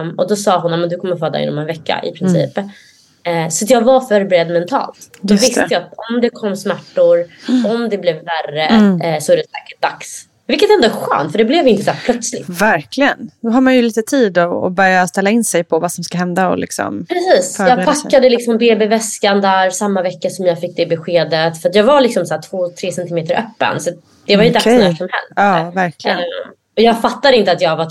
[0.00, 2.58] um, och då sa hon att du kommer föda inom en vecka i princip.
[2.58, 3.44] Mm.
[3.44, 5.18] Uh, så jag var förberedd mentalt.
[5.20, 7.66] Då visste jag att om det kom smärtor, mm.
[7.66, 8.92] om det blev värre mm.
[8.92, 10.28] uh, så är det säkert dags.
[10.48, 12.48] Vilket ändå är skönt för det blev inte så plötsligt.
[12.48, 13.30] Verkligen.
[13.40, 16.18] Då har man ju lite tid att börja ställa in sig på vad som ska
[16.18, 17.56] hända och liksom Precis.
[17.58, 21.62] Jag packade liksom BB-väskan där samma vecka som jag fick det beskedet.
[21.62, 23.80] För jag var liksom så 2-3 centimeter öppen.
[23.80, 23.90] Så
[24.26, 24.52] det var ju okay.
[24.52, 25.32] dags när som helst.
[25.36, 26.18] Ja, verkligen.
[26.78, 27.88] Uh, jag fattade inte att jag var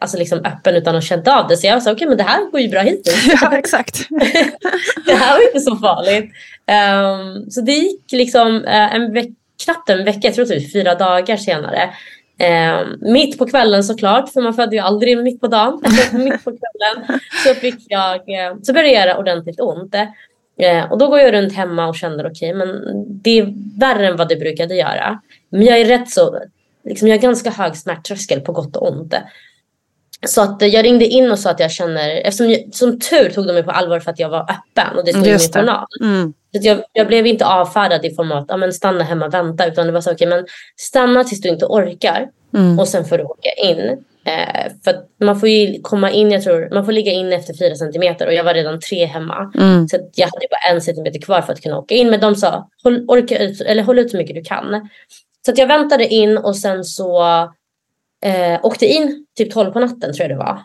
[0.00, 1.56] alltså liksom öppen utan att känna av det.
[1.56, 3.26] Så jag sa okej okay, men det här går ju bra hittills.
[3.42, 4.08] Ja exakt.
[5.06, 6.32] det här var inte så farligt.
[6.66, 9.28] Um, så det gick liksom uh, en veck,
[9.64, 11.90] knappt en vecka, jag tror typ fyra dagar senare.
[12.42, 15.82] Um, mitt på kvällen såklart, för man födde ju aldrig mitt på dagen.
[16.12, 19.94] mitt på kvällen så fick jag, uh, så började det göra ordentligt ont.
[19.94, 22.82] Uh, och då går jag runt hemma och känner okej okay, men
[23.22, 25.20] det är värre än vad det brukade göra.
[25.50, 26.38] Men jag är rätt så
[26.84, 29.14] liksom, jag har ganska hög smärttröskel på gott och ont.
[30.26, 33.46] Så att jag ringde in och sa att jag känner, eftersom jag, som tur tog
[33.46, 35.86] de mig på allvar för att jag var öppen och det stod i min journal.
[36.00, 36.32] Mm.
[36.52, 39.34] Så jag, jag, blev inte avfärdad i form av att ja, men stanna hemma och
[39.34, 42.78] vänta utan det var så okej okay, men stanna tills du inte orkar mm.
[42.78, 44.04] och sen får du åka in.
[44.24, 47.74] Eh, för man får ju komma in, jag tror, man får ligga in efter fyra
[47.74, 49.52] centimeter och jag var redan tre hemma.
[49.54, 49.88] Mm.
[49.88, 52.10] Så jag hade bara en centimeter kvar för att kunna åka in.
[52.10, 54.88] Men de sa håll, orka ut, eller håll ut så mycket du kan.
[55.46, 57.22] Så jag väntade in och sen så
[58.24, 60.62] eh, åkte in typ 12 på natten tror jag det var.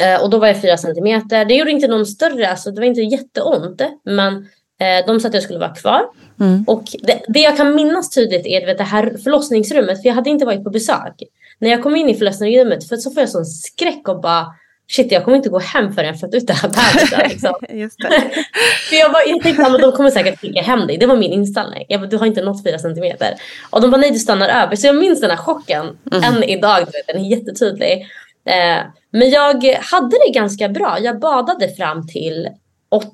[0.00, 1.44] Eh, och då var jag 4 centimeter.
[1.44, 3.82] Det gjorde inte någon större, alltså det var inte jätteont.
[4.04, 4.36] Men
[4.80, 6.02] eh, de sa att jag skulle vara kvar.
[6.40, 6.64] Mm.
[6.66, 10.02] Och det, det, jag kan minnas tydligt är vet, det här förlossningsrummet.
[10.02, 11.22] För jag hade inte varit på besök.
[11.58, 14.46] När jag kom in i förlossningsrummet för så får jag sån skräck och bara
[14.90, 17.20] shit jag kommer inte gå hem förrän jag fått ut det här bebisen.
[17.28, 17.54] Liksom.
[18.88, 20.96] för jag, bara, jag tänkte att de kommer säkert skicka hem dig.
[20.98, 21.84] Det var min inställning.
[21.88, 23.34] Jag bara, du har inte nått fyra centimeter.
[23.70, 24.76] Och de bara nej du stannar över.
[24.76, 26.24] Så jag minns den här chocken mm.
[26.24, 26.86] än idag.
[27.06, 28.06] Den är jättetydlig.
[28.44, 30.98] Eh, men jag hade det ganska bra.
[31.00, 32.48] Jag badade fram till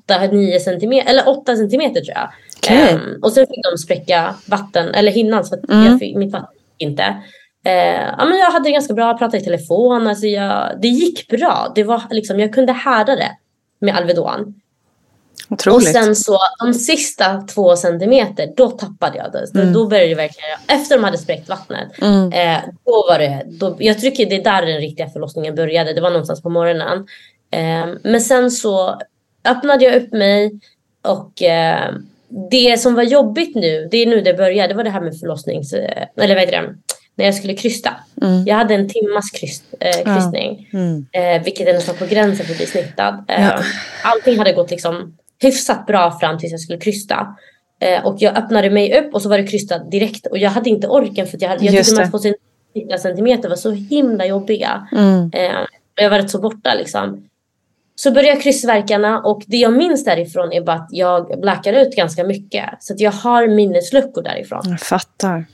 [0.07, 2.29] 8-9 centimeter, eller 8 centimeter tror jag.
[2.57, 2.93] Okay.
[2.93, 5.85] Eh, och sen fick de spräcka vatten, eller hinnan så att mm.
[5.85, 7.15] jag fick, mitt vatten inte.
[7.65, 10.07] Eh, ja, men jag hade det ganska bra, jag pratade i telefon.
[10.07, 11.71] Alltså jag, det gick bra.
[11.75, 13.31] Det var liksom, jag kunde härda det
[13.79, 14.61] med Alvedon.
[15.49, 15.87] Otroligt.
[15.87, 19.59] Och sen så de sista två centimeter, då tappade jag det.
[19.59, 19.73] Mm.
[19.73, 22.01] Då började det verkligen, efter de hade spräckt vattnet.
[22.01, 22.31] Mm.
[22.31, 25.93] Eh, då var det, då, jag tycker det är där den riktiga förlossningen började.
[25.93, 27.07] Det var någonstans på morgonen.
[27.51, 29.01] Eh, men sen så
[29.45, 30.59] öppnade jag upp mig
[31.01, 31.93] och eh,
[32.51, 35.19] det som var jobbigt nu, det är nu det började, det var det här med
[35.19, 35.73] förlossnings...
[35.73, 36.75] Eh, eller vad heter det?
[37.15, 37.93] När jag skulle krysta.
[38.21, 38.43] Mm.
[38.45, 40.69] Jag hade en timmas kryst, eh, krystning.
[40.73, 41.05] Mm.
[41.11, 43.25] Eh, vilket är nästan på gränsen för att bli snittad.
[43.27, 43.59] Eh, Ja.
[44.03, 47.35] Allting hade gått liksom hyfsat bra fram tills jag skulle krysta.
[47.81, 50.25] Eh, och jag öppnade mig upp och så var det krystat direkt.
[50.27, 52.17] Och jag hade inte orken för att jag, hade, jag Just tyckte de här två
[52.19, 54.87] centimeter- centimeter var så himla jobbiga.
[54.91, 55.31] Mm.
[55.33, 55.51] Eh,
[55.95, 57.27] jag var rätt så borta liksom.
[57.95, 62.23] Så började krystvärkarna och det jag minns därifrån är bara att jag blackar ut ganska
[62.23, 62.65] mycket.
[62.79, 64.61] Så att jag har minnesluckor därifrån.
[64.65, 65.45] Jag fattar.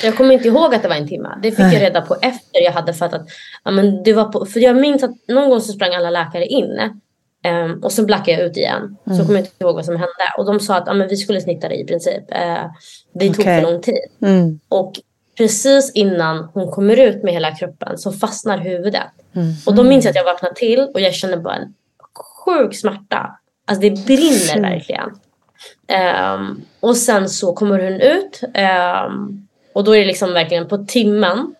[0.00, 1.28] Så Jag kommer inte ihåg att det var en timme.
[1.42, 1.74] Det fick Nej.
[1.74, 3.22] jag reda på efter jag hade fattat.
[3.64, 6.46] Ja, men det var på, för jag minns att någon gång så sprang alla läkare
[6.46, 6.90] in.
[7.44, 8.96] ehm, och så blackade jag ut igen.
[9.04, 9.26] Så Mm.
[9.26, 10.32] kommer jag inte ihåg vad som hände.
[10.38, 12.22] Och de sa att ja, men vi skulle snitta dig i princip.
[12.32, 12.64] Uh,
[13.14, 13.98] det tog för lång tid.
[14.22, 14.60] Mm.
[14.68, 14.92] Och
[15.38, 19.02] precis innan hon kommer ut med hela kroppen så fastnar huvudet.
[19.34, 19.52] Mm.
[19.66, 21.74] Och då minns jag att jag vaknar till och jag känner bara en
[22.44, 23.38] sjuk smärta.
[23.66, 25.10] Alltså det brinner verkligen.
[25.88, 28.40] Ehm, och sen så kommer hon ut.
[28.54, 29.43] ehm,
[29.74, 31.54] och då är det liksom verkligen på timmen.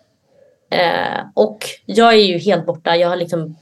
[0.71, 2.95] Eh, och jag är ju helt borta.
[2.95, 3.55] Jag har liksom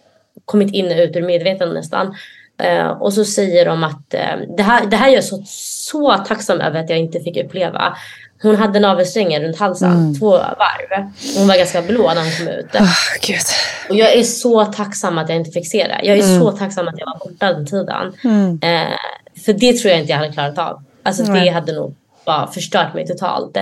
[0.46, 2.16] kommit in och ut ur medvetande nästan.
[2.62, 6.18] Eh, och så säger de att eh, det, här, det här är jag så, så
[6.28, 7.98] tacksam över att jag inte fick uppleva.
[8.42, 10.20] Hon hade navelsträngen runt halsen Mm.
[10.20, 11.12] två varv.
[11.38, 12.76] Hon var ganska blå när hon kom ut.
[12.76, 12.96] Oh,
[13.28, 13.38] Gud.
[13.90, 16.00] Och jag är så tacksam att jag inte fick se det.
[16.04, 16.40] Jag är Mm.
[16.40, 18.14] så tacksam att jag var borta den tiden.
[18.24, 18.60] Mm.
[18.64, 18.98] Eh,
[19.46, 20.84] för det tror jag inte jag hade klarat av.
[21.04, 23.58] Alltså det hade nog bara förstört mig totalt.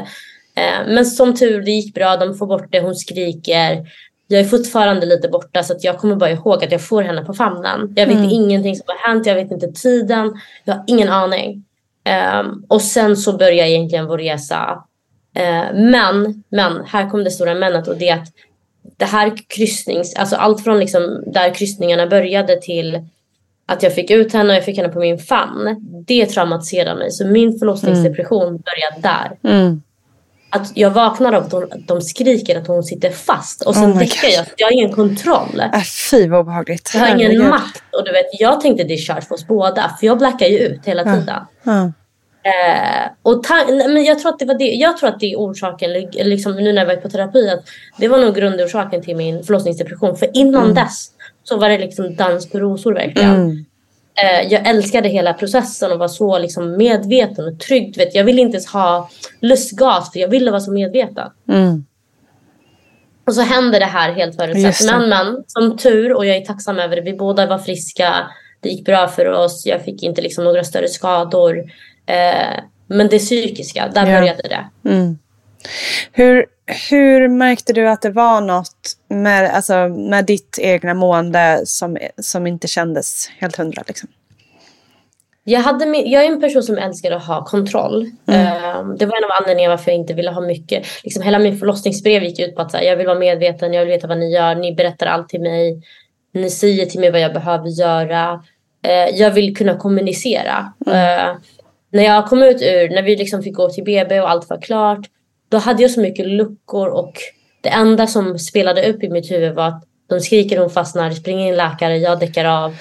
[0.55, 2.17] Eh, men som tur, det gick bra.
[2.17, 2.79] De får bort det.
[2.79, 3.87] Hon skriker.
[4.27, 7.25] Jag är fortfarande lite borta så att jag kommer bara ihåg att jag får henne
[7.25, 7.93] på famnen.
[7.95, 8.29] Jag vet Mm.
[8.29, 9.25] ingenting som har hänt.
[9.25, 10.33] Jag vet inte tiden.
[10.63, 11.65] Jag har ingen aning.
[12.03, 14.83] Ehm, och sen så börjar egentligen vår resa.
[15.35, 18.27] Eh, men, men, här kom det stora menet och det är att
[18.97, 22.99] det här kryssnings, alltså allt från liksom där kryssningarna började till
[23.65, 25.75] att jag fick ut henne och jag fick henne på min famn.
[26.07, 27.11] Det traumatiserade mig.
[27.11, 29.51] Så min förlossningsdepression började där.
[29.51, 29.81] Mm.
[30.53, 33.61] Att jag vaknar av att de, de skriker att hon sitter fast.
[33.61, 34.07] Och sen Oh God.
[34.23, 34.45] jag.
[34.57, 35.59] Jag har ingen kontroll.
[35.73, 36.91] Äh, fy vad obehagligt.
[36.93, 37.49] Jag har ingen Herregud.
[37.49, 37.83] makt.
[37.97, 39.91] Och du vet, jag tänkte det är kört för oss båda.
[39.99, 41.13] För jag blackar ju ut hela Ja.
[41.15, 41.39] tiden.
[41.63, 41.91] Ja.
[42.43, 43.45] Eh, och
[43.93, 44.65] men jag tror att det var det.
[44.65, 47.63] Jag tror att det är orsaken, liksom, nu när jag var på terapi, att
[47.97, 50.17] det var nog grundorsaken till min förlossningsdepression.
[50.17, 50.75] För innan Mm.
[50.75, 51.07] dess
[51.43, 53.35] så var det liksom dans på rosor verkligen.
[53.35, 53.65] Mm.
[54.15, 57.97] Eh, jag älskade hela processen och var så liksom medveten och trygg.
[57.97, 61.28] Vet, jag ville inte ens ha lustgas för jag ville vara så medveten.
[61.50, 61.86] Mm.
[63.28, 64.91] Och så hände det här helt förutsett.
[64.91, 67.02] Men, men som tur och jag är tacksam över det.
[67.02, 68.28] Vi båda var friska.
[68.60, 69.65] Det gick bra för oss.
[69.65, 71.58] Jag fick inte liksom några större skador.
[72.06, 74.19] Eh, men det psykiska, där Ja.
[74.19, 74.89] började det.
[74.89, 75.17] Mm.
[76.12, 76.45] Hur,
[76.89, 82.47] hur märkte du att det var något med, alltså, med ditt egna mående som, som
[82.47, 83.84] inte kändes helt hundra?
[83.88, 84.10] Liksom?
[85.43, 88.01] Jag, hade, jag är en person som älskar att ha kontroll.
[88.27, 90.86] Eh, det var en av anledningarna varför jag inte ville ha mycket.
[91.03, 93.93] Liksom hela min förlossningsbrev gick ut på att här, jag vill vara medveten, jag vill
[93.93, 95.81] veta vad ni gör, ni berättar allt till mig.
[96.34, 98.43] Ni säger till mig vad jag behöver göra.
[98.88, 100.73] Eh, jag vill kunna kommunicera.
[100.88, 101.36] Eh,
[101.91, 104.62] när jag kom ut ur, när vi liksom fick gå till BB och allt var
[104.62, 105.07] klart.
[105.51, 107.13] Då hade jag så mycket luckor och
[107.61, 111.47] det enda som spelade upp i mitt huvud var att de skriker, hon fastnar, springer
[111.47, 112.75] in läkare, jag däckar av.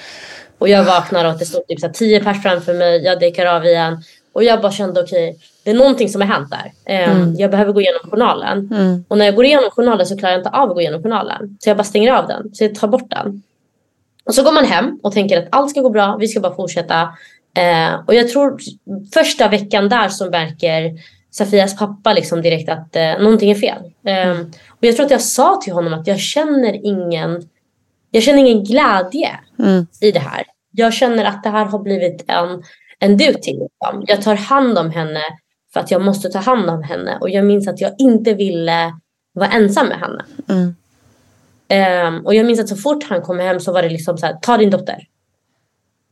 [0.57, 3.45] Och jag vaknar och det står typ så här tio pers framför mig, jag däckar
[3.45, 4.03] av igen.
[4.33, 6.71] Och jag bara kände okej, det är någonting som har hänt där.
[6.85, 7.35] Ehm, Mm.
[7.35, 8.69] Jag behöver gå igenom journalen.
[8.73, 9.05] Mm.
[9.07, 11.57] Och när jag går igenom journalen så klarar jag inte av att gå igenom journalen.
[11.59, 12.55] Så jag bara stänger av den.
[12.55, 13.41] Så jag tar bort den.
[14.23, 16.55] Och så går man hem och tänker att allt ska gå bra, vi ska bara
[16.55, 17.01] fortsätta.
[17.57, 18.57] Eh, och jag tror
[19.13, 20.91] första veckan där så märker
[21.31, 23.77] Safias pappa liksom direkt att eh, någonting är fel.
[24.05, 24.39] Eh,
[24.69, 27.49] och jag tror att jag sa till honom att jag känner ingen,
[28.11, 29.87] jag känner ingen glädje Mm.
[30.01, 30.43] i det här.
[30.71, 32.63] Jag känner att det här har blivit en,
[32.99, 33.51] en duty.
[33.51, 34.03] Liksom.
[34.07, 35.21] Jag tar hand om henne
[35.73, 37.17] för att jag måste ta hand om henne.
[37.21, 38.93] Och jag minns att jag inte ville
[39.33, 40.25] vara ensam med henne.
[40.49, 40.75] Mm.
[41.67, 44.25] Ehm, och jag minns att så fort han kom hem så var det liksom så
[44.25, 45.07] här, ta din dotter.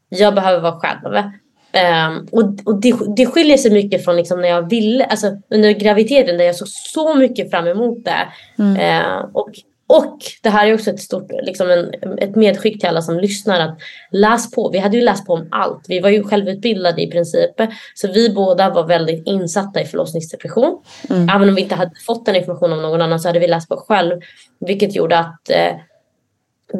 [0.10, 1.24] Jag behöver vara själv.
[1.72, 5.72] Ehm, och och det, det skiljer sig mycket från liksom när jag ville, alltså under
[5.72, 8.28] graviditeten där jag såg så mycket fram emot det.
[8.64, 8.78] Mm.
[8.80, 9.50] Ehm, och,
[9.88, 13.60] och det här är också ett stort, liksom en, ett medskick till alla som lyssnar
[13.60, 13.78] att
[14.12, 14.70] läs på.
[14.70, 15.86] Vi hade ju läst på om allt.
[15.88, 17.52] Vi var ju självutbildade i princip.
[17.96, 20.82] Så vi båda var väldigt insatta i förlossningsdepression.
[21.10, 21.30] Mm.
[21.30, 23.70] Även om vi inte hade fått den informationen av någon annan så hade vi läst
[23.70, 24.22] på själv.
[24.60, 25.76] Vilket gjorde att eh,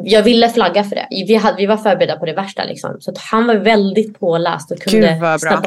[0.04, 1.06] jag ville flagga för det.
[1.10, 2.64] Vi, hade, vi var förberedda på det värsta.
[2.64, 2.96] Liksom.
[3.00, 5.62] Så att han var väldigt påläst och kunde Gud, vad bra.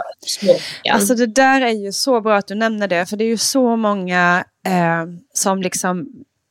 [0.92, 3.38] Alltså det där är ju så bra att du nämner det, för det är ju
[3.38, 6.08] så många eh, som liksom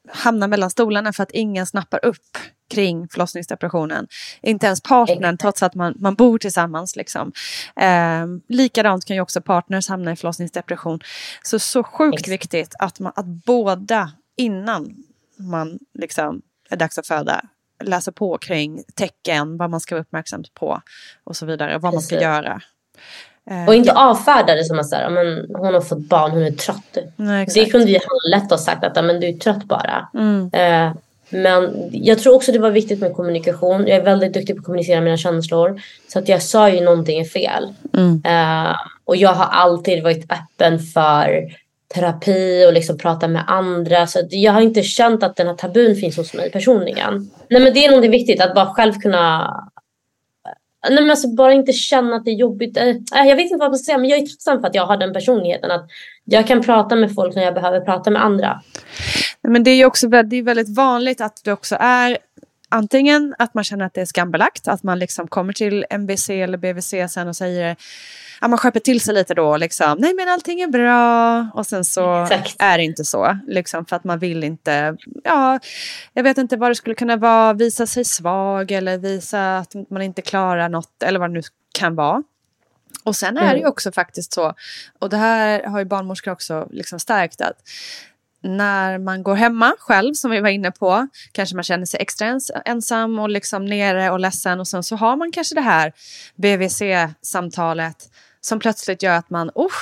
[0.09, 2.39] hamnar mellan stolarna för att ingen snappar upp
[2.71, 4.07] kring förlossningsdepressionen.
[4.43, 6.97] Inte ens partnern, trots att man, man bor tillsammans.
[6.97, 7.33] Liksom.
[7.77, 11.01] Eh, likadant kan ju också partners hamna i förlossningsdepression.
[11.43, 14.95] Så så sjukt viktigt att, man, att båda innan
[15.39, 17.45] man liksom är dags att föda
[17.83, 20.81] läsa på kring tecken, vad man ska vara uppmärksam på
[21.25, 22.61] och så vidare, vad man ska göra.
[23.51, 26.43] Eh, Och inte avfärda det som att så här, men hon har fått barn, hon
[26.43, 26.99] är trött.
[27.17, 30.09] Nej, det kunde ju han lätt ha sagt att men du är trött bara.
[30.15, 30.51] Mm.
[30.53, 30.97] Eh,
[31.31, 33.87] men jag tror också det var viktigt med kommunikation.
[33.87, 35.81] Jag är väldigt duktig på att kommunicera mina känslor.
[36.09, 37.75] Så att jag sa ju någonting är fel.
[37.95, 38.23] Mm.
[38.25, 41.49] Eh, och jag har alltid varit öppen för
[41.95, 44.07] terapi och liksom prata med andra.
[44.07, 47.31] Så jag har inte känt att den här tabun finns hos mig personligen.
[47.51, 49.55] Nej men det är någonting viktigt att bara själv kunna
[50.91, 52.77] Nej men alltså bara inte känna att det är jobbigt.
[52.77, 54.75] Äh, äh, jag vet inte vad man ska säga men jag är tacksam för att
[54.75, 55.71] jag har den personligheten.
[55.71, 55.87] Att
[56.25, 58.63] jag kan prata med folk när jag behöver prata med andra.
[59.43, 62.19] Men det är ju också det är väldigt vanligt att det också är
[62.69, 66.59] antingen att man känner att det är skambelagt, att man liksom kommer till MBC eller
[66.59, 67.77] BVC sen och säger
[68.43, 71.85] att man skärper till sig lite då, liksom, nej men allting är bra och sen
[71.85, 72.57] så Exakt.
[72.59, 75.59] är det inte så, liksom för att man vill inte, ja,
[76.13, 80.03] jag vet inte vad det skulle kunna vara, visa sig svag eller visa att man
[80.03, 81.43] inte klarar något eller vad det nu
[81.75, 82.23] kan vara.
[83.05, 84.55] Och sen är det ju också faktiskt så,
[84.99, 87.57] och det här har ju barnmorskor också liksom stärkt, att
[88.43, 92.27] när man går hemma själv, som vi var inne på, kanske man känner sig extra
[92.27, 95.93] ens ensam och liksom nere och ledsen och sen så har man kanske det här
[96.35, 98.09] BVC-samtalet
[98.45, 99.73] som plötsligt gör att man, oh,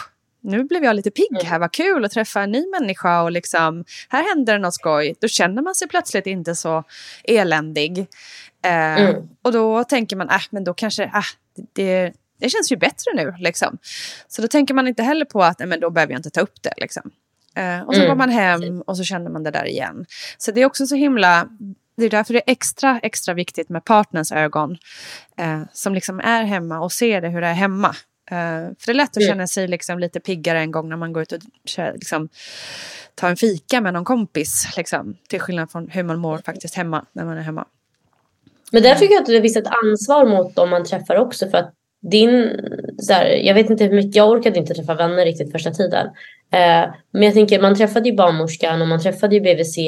[0.43, 3.85] nu blev jag lite pigg här, vad kul att träffa en ny människa och liksom,
[4.09, 5.15] här händer det något skoj.
[5.21, 6.85] Då känner man sig plötsligt inte så
[7.25, 7.99] eländig.
[7.99, 9.29] Eh, Mm.
[9.43, 11.23] Och då tänker man, äh, men då kanske, äh,
[11.73, 13.35] det, det känns ju bättre nu.
[13.39, 13.79] Liksom.
[14.29, 16.41] Så då tänker man inte heller på att, nej, men då behöver jag inte ta
[16.41, 16.73] upp det.
[16.77, 17.11] Liksom.
[17.57, 18.09] Eh, och så Mm.
[18.11, 20.07] går man hem och så känner man det där igen.
[20.39, 21.49] Så det är också så himla,
[21.97, 24.79] det är därför det är extra, extra viktigt med partners ögon.
[25.37, 27.95] Eh, som liksom är hemma och ser det hur det är hemma.
[28.31, 28.37] Eh,
[28.79, 31.23] för det är lätt att känna sig liksom lite piggare en gång när man går
[31.23, 31.41] ut och
[31.95, 32.29] liksom,
[33.15, 34.69] tar en fika med någon kompis.
[34.77, 37.65] Liksom, till skillnad från hur man mår faktiskt hemma när man är hemma.
[38.73, 41.51] Men där tycker jag att det finns ett ansvar mot dem man träffar också.
[41.51, 41.75] För att
[42.11, 42.61] din,
[42.99, 46.07] så här, jag vet inte hur mycket, jag orkade inte träffa vänner riktigt första tiden.
[46.53, 49.79] Eh, men jag tänker, man träffade ju barnmorskan och man träffade ju BVC,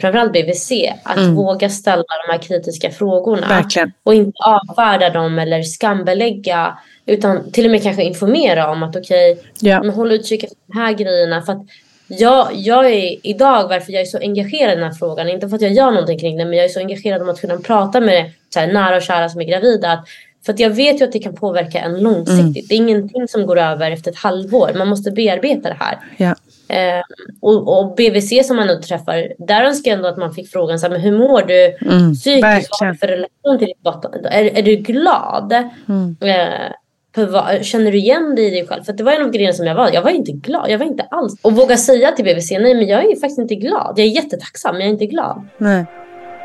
[0.00, 1.34] framförallt BVC, att Mm.
[1.34, 3.48] våga ställa de här kritiska frågorna.
[3.48, 3.92] Verkligen.
[4.02, 6.78] Och inte avfärda dem eller skambelägga.
[7.06, 9.82] Utan till och med kanske informera om att okej, Ja.
[9.82, 11.42] men håll utkik efter de här grejerna.
[11.42, 11.62] För att
[12.06, 15.56] jag, jag är idag, varför jag är så engagerad i den här frågan, inte för
[15.56, 18.00] att jag gör någonting kring det, men jag är så engagerad om att kunna prata
[18.00, 19.92] med så nära och kära som är gravida.
[19.92, 20.04] Att,
[20.44, 22.68] för att jag vet ju att det kan påverka en långsiktigt.
[22.68, 24.70] Det är ingenting som går över efter ett halvår.
[24.76, 25.98] Man måste bearbeta det här.
[26.16, 26.34] Ja.
[26.68, 27.02] Eh,
[27.40, 30.78] och, och BVC som man ändå träffar, där önskar jag ändå att man fick frågan
[30.78, 32.68] så här, men hur mår du Mm, psykiskt?
[32.70, 34.24] Vad har du för relation till ditt barn?
[34.24, 35.52] Är, är du glad?
[35.88, 36.16] Mm.
[36.20, 38.82] Eh, vad, känner du igen dig i dig själv?
[38.82, 39.90] För det var en av grejerna som jag var.
[39.92, 40.70] Jag var inte glad.
[40.70, 41.34] Jag var inte alls.
[41.42, 43.94] Och våga säga till BVC, nej men jag är faktiskt inte glad.
[43.96, 45.48] Jag är jättetacksam men jag är inte glad.
[45.58, 45.84] Nej,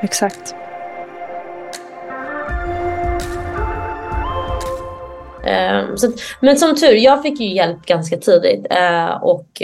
[0.01, 0.55] exakt.
[6.07, 9.61] Att, men som tur, jag fick ju hjälp ganska tidigt eh, och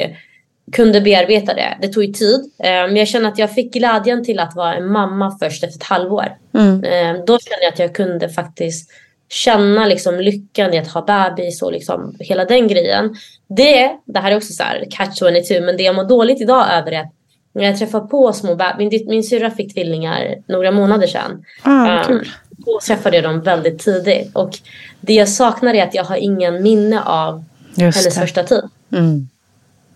[0.71, 1.77] kunde bearbeta det.
[1.81, 2.51] Det tog ju tid.
[2.59, 5.79] Eh, men jag känner att jag fick glädjen till att vara en mamma först efter
[5.79, 6.37] ett halvår.
[6.53, 6.83] Mm.
[6.83, 8.91] Eh, då kände jag att jag kunde faktiskt
[9.29, 13.15] känna liksom lyckan i att ha bebis och liksom hela den grejen.
[13.47, 16.65] Det, det här är också så här catch 22 men det jag mår dåligt idag
[16.71, 17.11] över är att
[17.53, 21.45] när jag träffar på små bebis, min, min syrra fick tvillingar några månader sedan.
[21.61, 22.17] Ah, Eh,
[22.65, 22.73] kul.
[22.73, 24.59] Då träffade jag dem väldigt tidigt och
[25.01, 27.43] det jag saknar är att jag har ingen minne av
[27.75, 28.21] Just hennes det.
[28.21, 28.61] första tid.
[28.91, 29.27] Mm.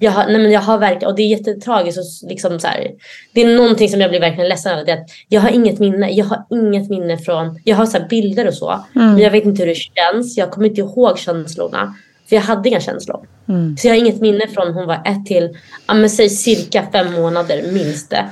[0.02, 1.98] Jag har, nej men jag har verkligen, och det är jättetragiskt.
[2.00, 2.92] Och liksom så här,
[3.34, 4.86] det är någonting som jag blir verkligen ledsen över.
[4.86, 6.12] Det att jag har inget minne.
[6.12, 8.72] Jag har inget minne från, jag har så här bilder och så.
[8.72, 9.14] Mm.
[9.14, 10.38] Men jag vet inte hur det känns.
[10.38, 11.96] Jag kommer inte ihåg känslorna.
[12.30, 13.28] För jag hade inga känslor.
[13.48, 13.78] Mm.
[13.78, 15.58] Så jag har inget minne från hon var ett till,
[15.88, 18.26] ja men säg cirka fem månader minst det.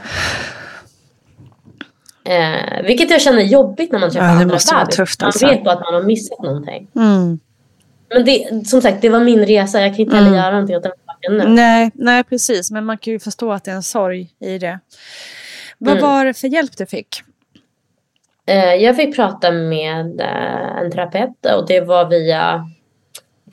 [2.27, 4.91] Eh, vilket jag känner är jobbigt när man träffar Ja, andra måste bebisar.
[4.91, 5.47] tufft, Man alltså.
[5.47, 6.87] vet då att man har missat någonting.
[6.95, 7.39] Mm.
[8.13, 9.81] Men det, som sagt, det var min resa.
[9.81, 10.39] Jag kan inte heller Mm.
[10.39, 11.43] göra någonting åt den saken nu.
[11.47, 12.71] Nej, nej, precis.
[12.71, 14.79] Men man kan ju förstå att det är en sorg i det.
[15.77, 16.03] Vad Mm.
[16.09, 17.21] var det för hjälp du fick?
[18.47, 22.69] Eh, jag fick prata med eh, en terapeut och det var via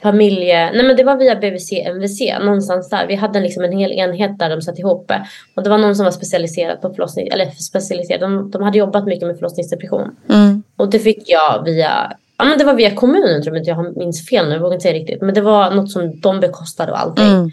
[0.05, 0.70] familje...
[0.72, 3.07] Nej men det var via BVC, MVC, någonstans där.
[3.07, 5.12] Vi hade liksom en hel enhet där de satt ihop.
[5.57, 9.07] Och det var någon som var specialiserad på förlossning, eller specialiserad, de, de hade jobbat
[9.07, 10.16] mycket med förlossningsdepression.
[10.28, 10.62] Mm.
[10.76, 13.96] Och det fick jag via, ja men det var via kommunen tror jag inte jag
[13.96, 15.20] minns fel nu, jag vågar inte säga riktigt.
[15.22, 17.26] Men det var något som de bekostade och allting.
[17.26, 17.50] Mm.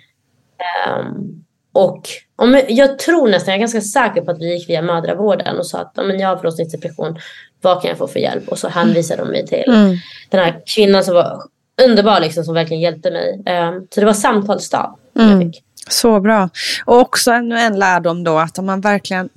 [0.88, 1.43] Ehm,
[1.74, 2.02] och
[2.36, 5.68] om, jag tror nästan, jag är ganska säker på att vi gick via mödravården och
[5.68, 7.20] sa att men jag har förlossningsdepression,
[7.62, 8.47] vad kan jag få för hjälp?
[8.47, 9.95] Och så hänvisade de mig till Mm.
[10.30, 11.41] den här kvinnan som var
[11.82, 13.44] underbar liksom, som verkligen hjälpte mig.
[13.46, 15.52] Ehm, så det var samtalsstöd Mm.
[15.90, 16.50] Så bra.
[16.86, 19.30] Och också ännu en lärdom då att om man verkligen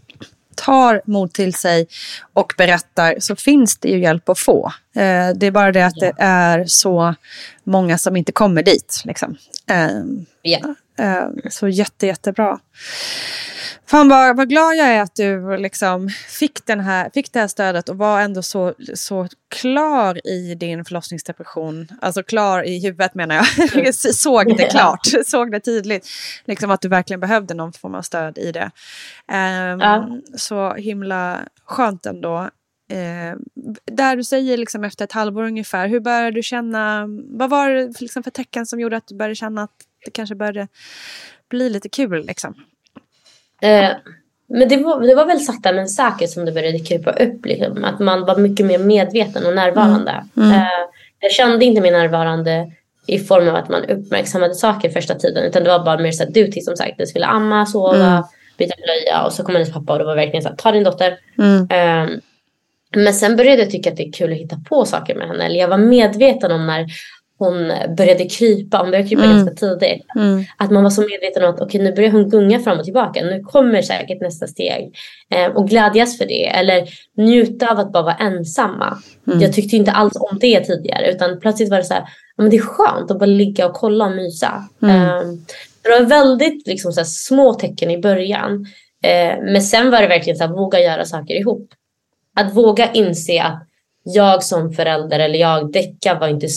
[0.54, 1.86] tar mod till sig
[2.32, 4.72] och berättar så finns det ju hjälp att få.
[4.96, 7.14] Eh, det är bara det att det är så
[7.64, 9.02] många som inte kommer dit.
[9.04, 9.36] Liksom.
[9.70, 9.88] Eh,
[10.42, 10.74] Ja.
[11.50, 12.58] så jätte, jättebra.
[13.86, 17.48] Fan vad, vad glad jag är att du liksom fick, den här, fick det här
[17.48, 21.88] stödet och var ändå så, så klar i din förlossningsdepression.
[22.00, 23.34] Alltså klar i huvudet menar
[23.74, 23.94] jag.
[23.94, 26.08] såg det klart, såg det tydligt.
[26.44, 28.70] Liksom att du verkligen behövde någon form av stöd i det.
[29.32, 30.08] Ehm, Ja.
[30.36, 32.50] Så himla skönt ändå.
[32.90, 33.36] Eh,
[33.92, 37.06] där du säger liksom efter ett halvår ungefär, hur började du känna,
[37.38, 39.70] vad var det liksom för tecken som gjorde att du började känna att
[40.04, 40.68] det kanske började
[41.50, 42.54] bli lite kul liksom?
[43.62, 43.90] Eh,
[44.48, 47.46] men det var, det var väl sakta men säkert som det började krypa upp.
[47.46, 47.84] Liksom.
[47.84, 50.24] Att man var mycket mer medveten och närvarande.
[50.36, 50.50] Mm.
[50.52, 50.66] Eh,
[51.20, 52.72] jag kände inte mig närvarande
[53.06, 55.44] i form av att man uppmärksammade saker första tiden.
[55.44, 56.94] Utan det var bara mer så här, duty som sagt.
[56.96, 58.22] Jag skulle amma, sova, Mm.
[58.58, 60.84] byta blöja och så kom hennes pappa och det var verkligen så här, ta din
[60.84, 61.18] dotter.
[61.38, 61.60] Mm.
[61.70, 62.16] Eh,
[62.96, 65.46] men sen började jag tycka att det är kul att hitta på saker med henne.
[65.46, 66.86] Eller jag var medveten om när
[67.38, 68.78] hon började krypa.
[68.78, 69.36] Hon började krypa Mm.
[69.36, 70.06] ganska tidigt.
[70.16, 70.44] Mm.
[70.58, 73.22] Att man var så medveten om att okej, nu börjar hon gunga fram och tillbaka.
[73.22, 74.94] Nu kommer säkert nästa steg.
[75.30, 76.46] Eh, och glädjas för det.
[76.46, 78.98] Eller njuta av att bara vara ensamma.
[79.26, 79.40] Mm.
[79.40, 81.10] Jag tyckte inte alls om det tidigare.
[81.10, 82.04] Utan plötsligt var det så här,
[82.36, 84.64] men det är skönt att bara ligga och kolla och mysa.
[84.82, 85.22] Eh,
[85.82, 88.66] det var väldigt liksom, så här, små tecken i början.
[89.04, 91.68] Eh, men sen var det verkligen så här, våga göra saker ihop.
[92.36, 93.66] Att våga inse att
[94.02, 96.48] jag som förälder eller jag, Decca var inte...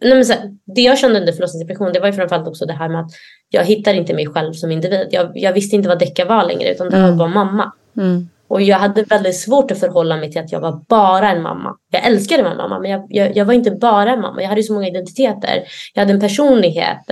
[0.00, 0.42] Nej, men så här,
[0.74, 3.10] det jag kände under förlossningsdepression det var ju framförallt också det här med att
[3.50, 5.08] jag hittar inte mig själv som individ.
[5.10, 7.72] Jag, jag visste inte vad Decca var längre utan det var bara mamma.
[7.96, 8.28] Mm.
[8.48, 11.76] Och jag hade väldigt svårt att förhålla mig till att jag var bara en mamma.
[11.90, 14.42] Jag älskade min mamma men jag, jag, jag var inte bara en mamma.
[14.42, 15.62] Jag hade så många identiteter.
[15.94, 17.10] Jag hade en personlighet.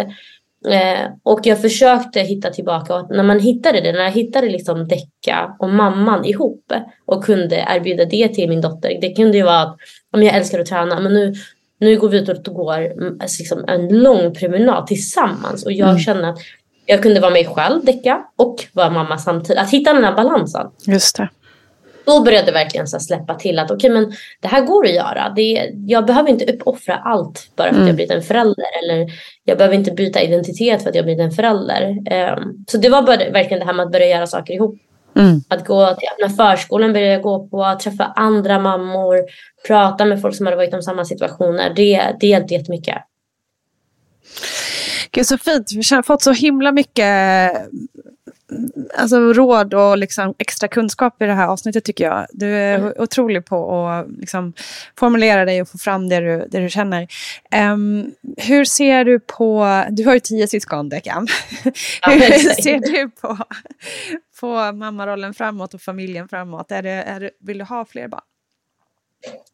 [0.68, 4.48] Eh, och jag försökte hitta tillbaka och att när man hittade det, när jag hittade
[4.48, 6.72] liksom Decca och mamman ihop
[7.06, 8.98] och kunde erbjuda det till min dotter.
[9.00, 9.76] Det kunde ju vara att
[10.12, 11.34] om jag älskar att träna men nu,
[11.78, 15.88] nu går vi ut och går mm, alltså liksom en lång promenad tillsammans och jag
[15.88, 15.98] Mm.
[16.00, 16.38] känner att
[16.86, 19.62] jag kunde vara mig själv, Decca, och vara mamma samtidigt.
[19.62, 21.28] Att hitta den här balansen Just det.
[22.04, 25.32] då började det verkligen så släppa till att okej men det här går att göra.
[25.36, 27.86] Det, jag behöver inte uppoffra allt bara för att Mm.
[27.86, 28.64] jag blivit en förälder.
[28.82, 29.06] Eller
[29.44, 31.96] jag behöver inte byta identitet för att jag blivit en förälder.
[32.10, 34.76] Ehm, så det var bara, verkligen det här med att börja göra saker ihop.
[35.16, 35.40] Mm.
[35.48, 39.18] Att gå till öppna förskolan började jag gå på, träffa andra mammor,
[39.66, 41.72] prata med folk som hade varit i samma situationer.
[41.76, 42.96] Det, det hjälpte jättemycket.
[45.10, 45.72] Gud, så fint.
[45.72, 47.52] Vi har fått så himla mycket
[48.98, 52.26] alltså, råd och liksom extra kunskap i det här avsnittet tycker jag.
[52.30, 54.52] Du är otrolig på att liksom,
[54.98, 57.08] formulera dig och få fram det du, det du känner.
[57.50, 61.26] Ehm, hur ser du på, du har ju tio syskon Deckan.
[62.02, 63.38] Ja, hur ser du på,
[64.40, 66.72] på mammarollen framåt och familjen framåt?
[66.72, 68.22] Är det, är det, vill du ha fler barn?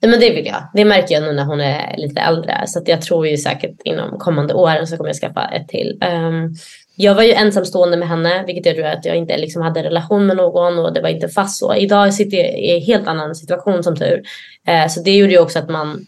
[0.03, 0.63] Nej, men det vill jag.
[0.75, 2.65] Det märker jag nu när hon är lite äldre.
[2.67, 5.99] Så jag tror ju säkert inom kommande åren så kommer jag skaffa ett till.
[6.03, 6.55] Ehm,
[6.97, 10.37] jag var ju ensamstående med henne, vilket gör att jag inte liksom hade relation med
[10.37, 11.75] någon och det var inte fast så.
[11.75, 14.23] Idag sitter jag i en helt annan situation som tur.
[14.67, 16.07] Eh, så det gjorde ju också att man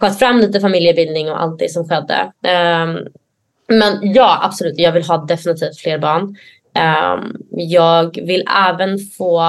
[0.00, 2.32] sköt fram lite familjebildning och allt det som skedde.
[2.46, 2.98] Ehm,
[3.68, 4.78] men ja, absolut.
[4.78, 6.36] Jag vill ha definitivt fler barn.
[6.74, 9.42] Ehm, jag vill även få...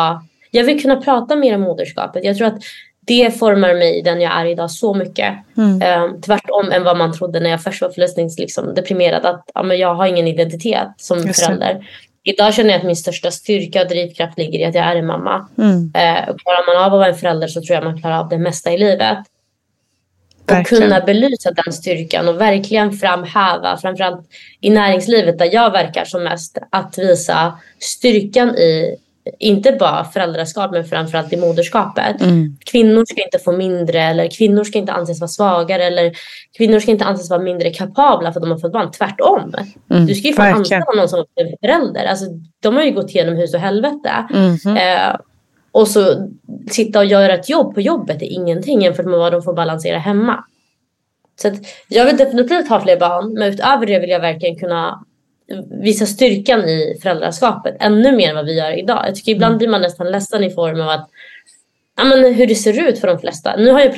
[0.52, 2.24] Jag vill kunna prata mer om moderskapet.
[2.24, 2.64] Jag tror att
[3.08, 5.34] det formar mig den jag är idag så mycket.
[5.58, 5.82] Mm.
[5.82, 9.26] Ehm, tvärtom än vad man trodde när jag först var förlossnings liksom, deprimerad.
[9.26, 11.46] Att ja, men jag har ingen identitet som Just det.
[11.46, 11.88] förälder.
[12.24, 15.06] Idag känner jag att min största styrka och drivkraft ligger i att jag är en
[15.06, 15.48] mamma.
[15.58, 15.86] Mm.
[16.30, 18.38] Och klarar man av att vara en förälder så tror jag man klarar av det
[18.38, 19.18] mesta i livet.
[20.44, 20.84] Och Verkligen.
[20.84, 24.28] kunna belysa den styrkan och verkligen framhäva, framförallt
[24.62, 28.98] i näringslivet där jag verkar som mest, att visa styrkan i
[29.40, 32.22] inte bara föräldraskap men framförallt i moderskapet.
[32.22, 32.58] Mm.
[32.66, 36.12] Kvinnor ska inte få mindre eller kvinnor ska inte anses vara svagare eller
[36.58, 38.92] kvinnor ska inte anses vara mindre kapabla för att de har fått barn.
[38.92, 39.54] Tvärtom.
[39.92, 40.06] Mm.
[40.06, 40.58] Du ska ju Verkligen.
[40.58, 42.06] anställa någon som är förälder.
[42.06, 42.26] Alltså,
[42.60, 44.28] de har ju gått igenom hus och helvete.
[44.30, 44.78] Mhm.
[44.78, 45.16] Eh,
[45.72, 46.30] och så
[46.72, 49.98] sitta och göra ett jobb på jobbet är ingenting jämfört med vad de får balansera
[49.98, 50.44] hemma.
[51.42, 51.52] Så
[51.88, 55.06] jag vill definitivt ha fler barn men utöver det vill jag verkligen kunna
[55.82, 59.04] visa styrkan i föräldraskapet ännu mer än vad vi gör idag.
[59.08, 61.10] Jag tycker ibland blir man nästan ledsen i form av att
[61.98, 63.56] ja, men hur det ser ut för de flesta.
[63.56, 63.98] Nu, har jag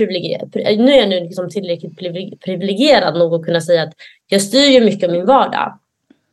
[0.80, 3.94] nu är jag nu liksom tillräckligt privileg- privilegierad nog att kunna säga att
[4.28, 5.80] jag styr ju mycket av min vardag.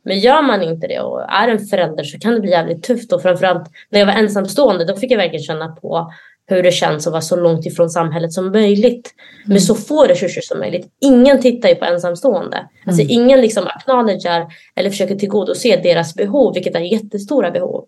[0.03, 3.12] Men gör man inte det och är en förälder så kan det bli jävligt tufft.
[3.12, 6.12] Och framförallt när jag var ensamstående då fick jag verkligen känna på
[6.55, 9.15] hur det känns att vara så långt ifrån samhället som möjligt.
[9.47, 10.87] Med så få resurser som möjligt.
[11.01, 12.69] Ingen tittar ju på ensamstående.
[12.87, 17.85] Alltså ingen liksom acknowledgar eller försöker tillgodose deras behov, vilket är jättestora behov.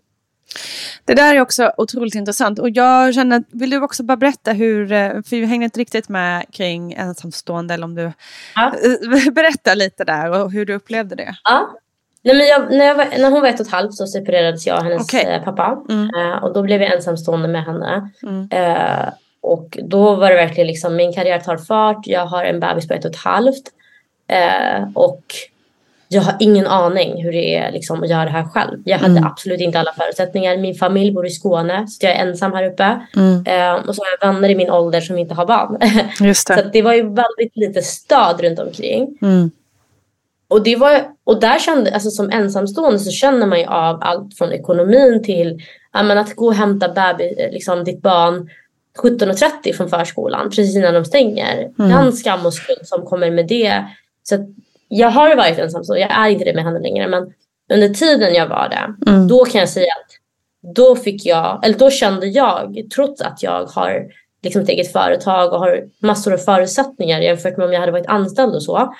[1.05, 2.59] Det där är också otroligt intressant.
[2.59, 6.09] Och jag känner, vill du också bara berätta hur, eh, för vi hänger inte riktigt
[6.09, 8.13] med kring ensamstående, eller om du
[8.55, 8.73] Ja.
[9.33, 11.35] berättar lite där och hur du upplevde det.
[11.45, 11.77] Ja.
[12.25, 14.67] Nej, men jag, när, jag var, när hon var ett och ett halvt så separerades
[14.67, 15.25] jag och hennes Okej.
[15.35, 15.79] eh, pappa.
[15.89, 16.11] Mm.
[16.15, 18.11] Eh, och då blev jag ensamstående med henne.
[18.23, 18.49] Mm.
[18.53, 19.09] Eh,
[19.41, 22.07] och då var det verkligen liksom min karriär tar fart.
[22.07, 23.63] Jag har en bebis på ett och ett halvt.
[24.29, 25.23] Eh, och
[26.09, 28.79] jag har ingen aning hur det är liksom, att göra det här själv.
[28.85, 29.27] Jag hade Mm.
[29.27, 30.57] absolut inte alla förutsättningar.
[30.57, 33.01] Min familj bor i Skåne så jag är ensam här uppe.
[33.17, 33.45] Mm.
[33.47, 35.79] Eh, och så har jag vänner i min ålder som inte har barn.
[36.21, 36.61] Just så det.
[36.61, 39.19] att det var ju väldigt lite stöd runt omkring.
[39.23, 39.51] Mm.
[40.53, 44.39] Och, det var, och där kände, alltså som ensamstående så känner man ju av allt
[44.39, 48.51] från ekonomin till ja, men att gå och hämta baby, liksom ditt barn
[49.03, 51.71] 17.30 från förskolan precis innan de stänger.
[51.79, 51.91] Mm.
[51.91, 53.85] Den skam och skuld som kommer med det.
[54.23, 54.55] Så
[54.89, 57.33] jag har varit ensamstående, jag är inte det med henne längre men
[57.73, 59.29] under tiden jag var det, Mm.
[59.29, 60.13] då kan jag säga att
[60.75, 64.07] då fick jag, eller då kände jag, trots att jag har
[64.43, 68.07] liksom ett eget företag och har massor av förutsättningar jämfört med om jag hade varit
[68.07, 68.95] anställd och så.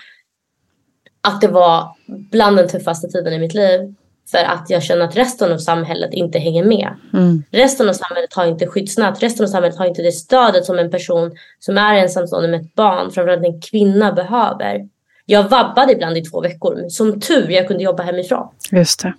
[1.23, 3.95] Att det var bland den tuffaste tiden i mitt liv.
[4.31, 6.95] För att jag känner att resten av samhället inte hänger med.
[7.13, 7.43] Mm.
[7.51, 9.23] Resten av samhället har inte skyddsnät.
[9.23, 12.75] Resten av samhället har inte det stödet som en person som är ensamstående med ett
[12.75, 14.89] barn, framförallt en kvinna, behöver.
[15.27, 16.77] Jag vabbade ibland i två veckor.
[16.77, 18.49] men Som tur jag kunde jobba hemifrån.
[18.71, 19.15] Just det.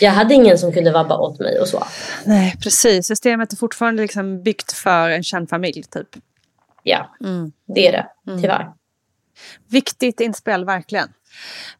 [0.00, 1.84] Jag hade ingen som kunde vabba åt mig och så.
[2.24, 3.06] Nej, precis.
[3.06, 6.08] Systemet är fortfarande liksom byggt för en känd familj, typ.
[6.82, 7.52] Ja, Mm.
[7.74, 8.06] det är det.
[8.42, 8.68] Tyvärr.
[9.70, 11.08] Viktigt inspel, verkligen.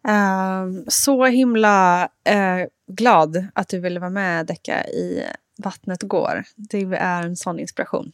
[0.09, 5.23] Ehm, så himla eh, glad att du ville vara med Decka i
[5.59, 6.45] Vattnet går.
[6.57, 8.13] Det är en sån inspiration.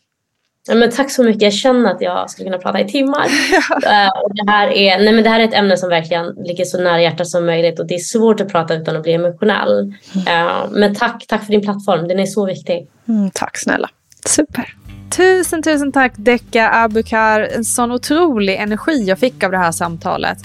[0.68, 1.42] Ja, men tack så mycket.
[1.42, 3.26] Jag känner att jag skulle kunna prata i timmar.
[3.74, 6.64] Eh, och det, här är, nej, men det här är ett ämne som verkligen ligger
[6.64, 7.80] så nära hjärtat som möjligt.
[7.80, 9.94] Och det är svårt att prata utan att bli emotionell.
[10.26, 12.08] Eh, men tack, tack för din plattform.
[12.08, 12.88] Den är så viktig.
[13.08, 13.90] Mm, tack snälla.
[14.26, 14.74] Super.
[15.16, 17.40] Tusen, tusen tack Decka Abukar.
[17.40, 20.38] En sån otrolig energi jag fick av det här samtalet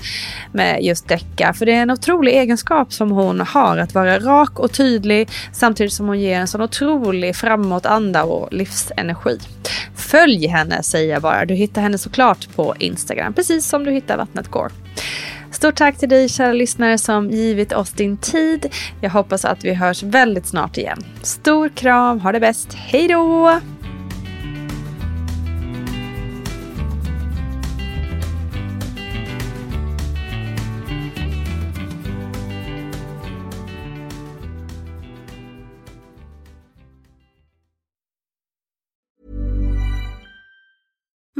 [0.53, 1.53] med just Decka.
[1.53, 5.93] För det är en otrolig egenskap som hon har att vara rak och tydlig samtidigt
[5.93, 9.39] som hon ger en sån otrolig framåtanda och livsenergi.
[9.95, 11.45] Följ henne säger jag bara.
[11.45, 14.71] Du hittar henne såklart på Instagram, precis som du hittar Vattnet går.
[15.51, 18.73] Stort tack till dig kära lyssnare som givit oss din tid.
[19.01, 21.03] Jag hoppas att vi hörs väldigt snart igen.
[21.21, 23.59] Stor kram, ha det bäst, hej då!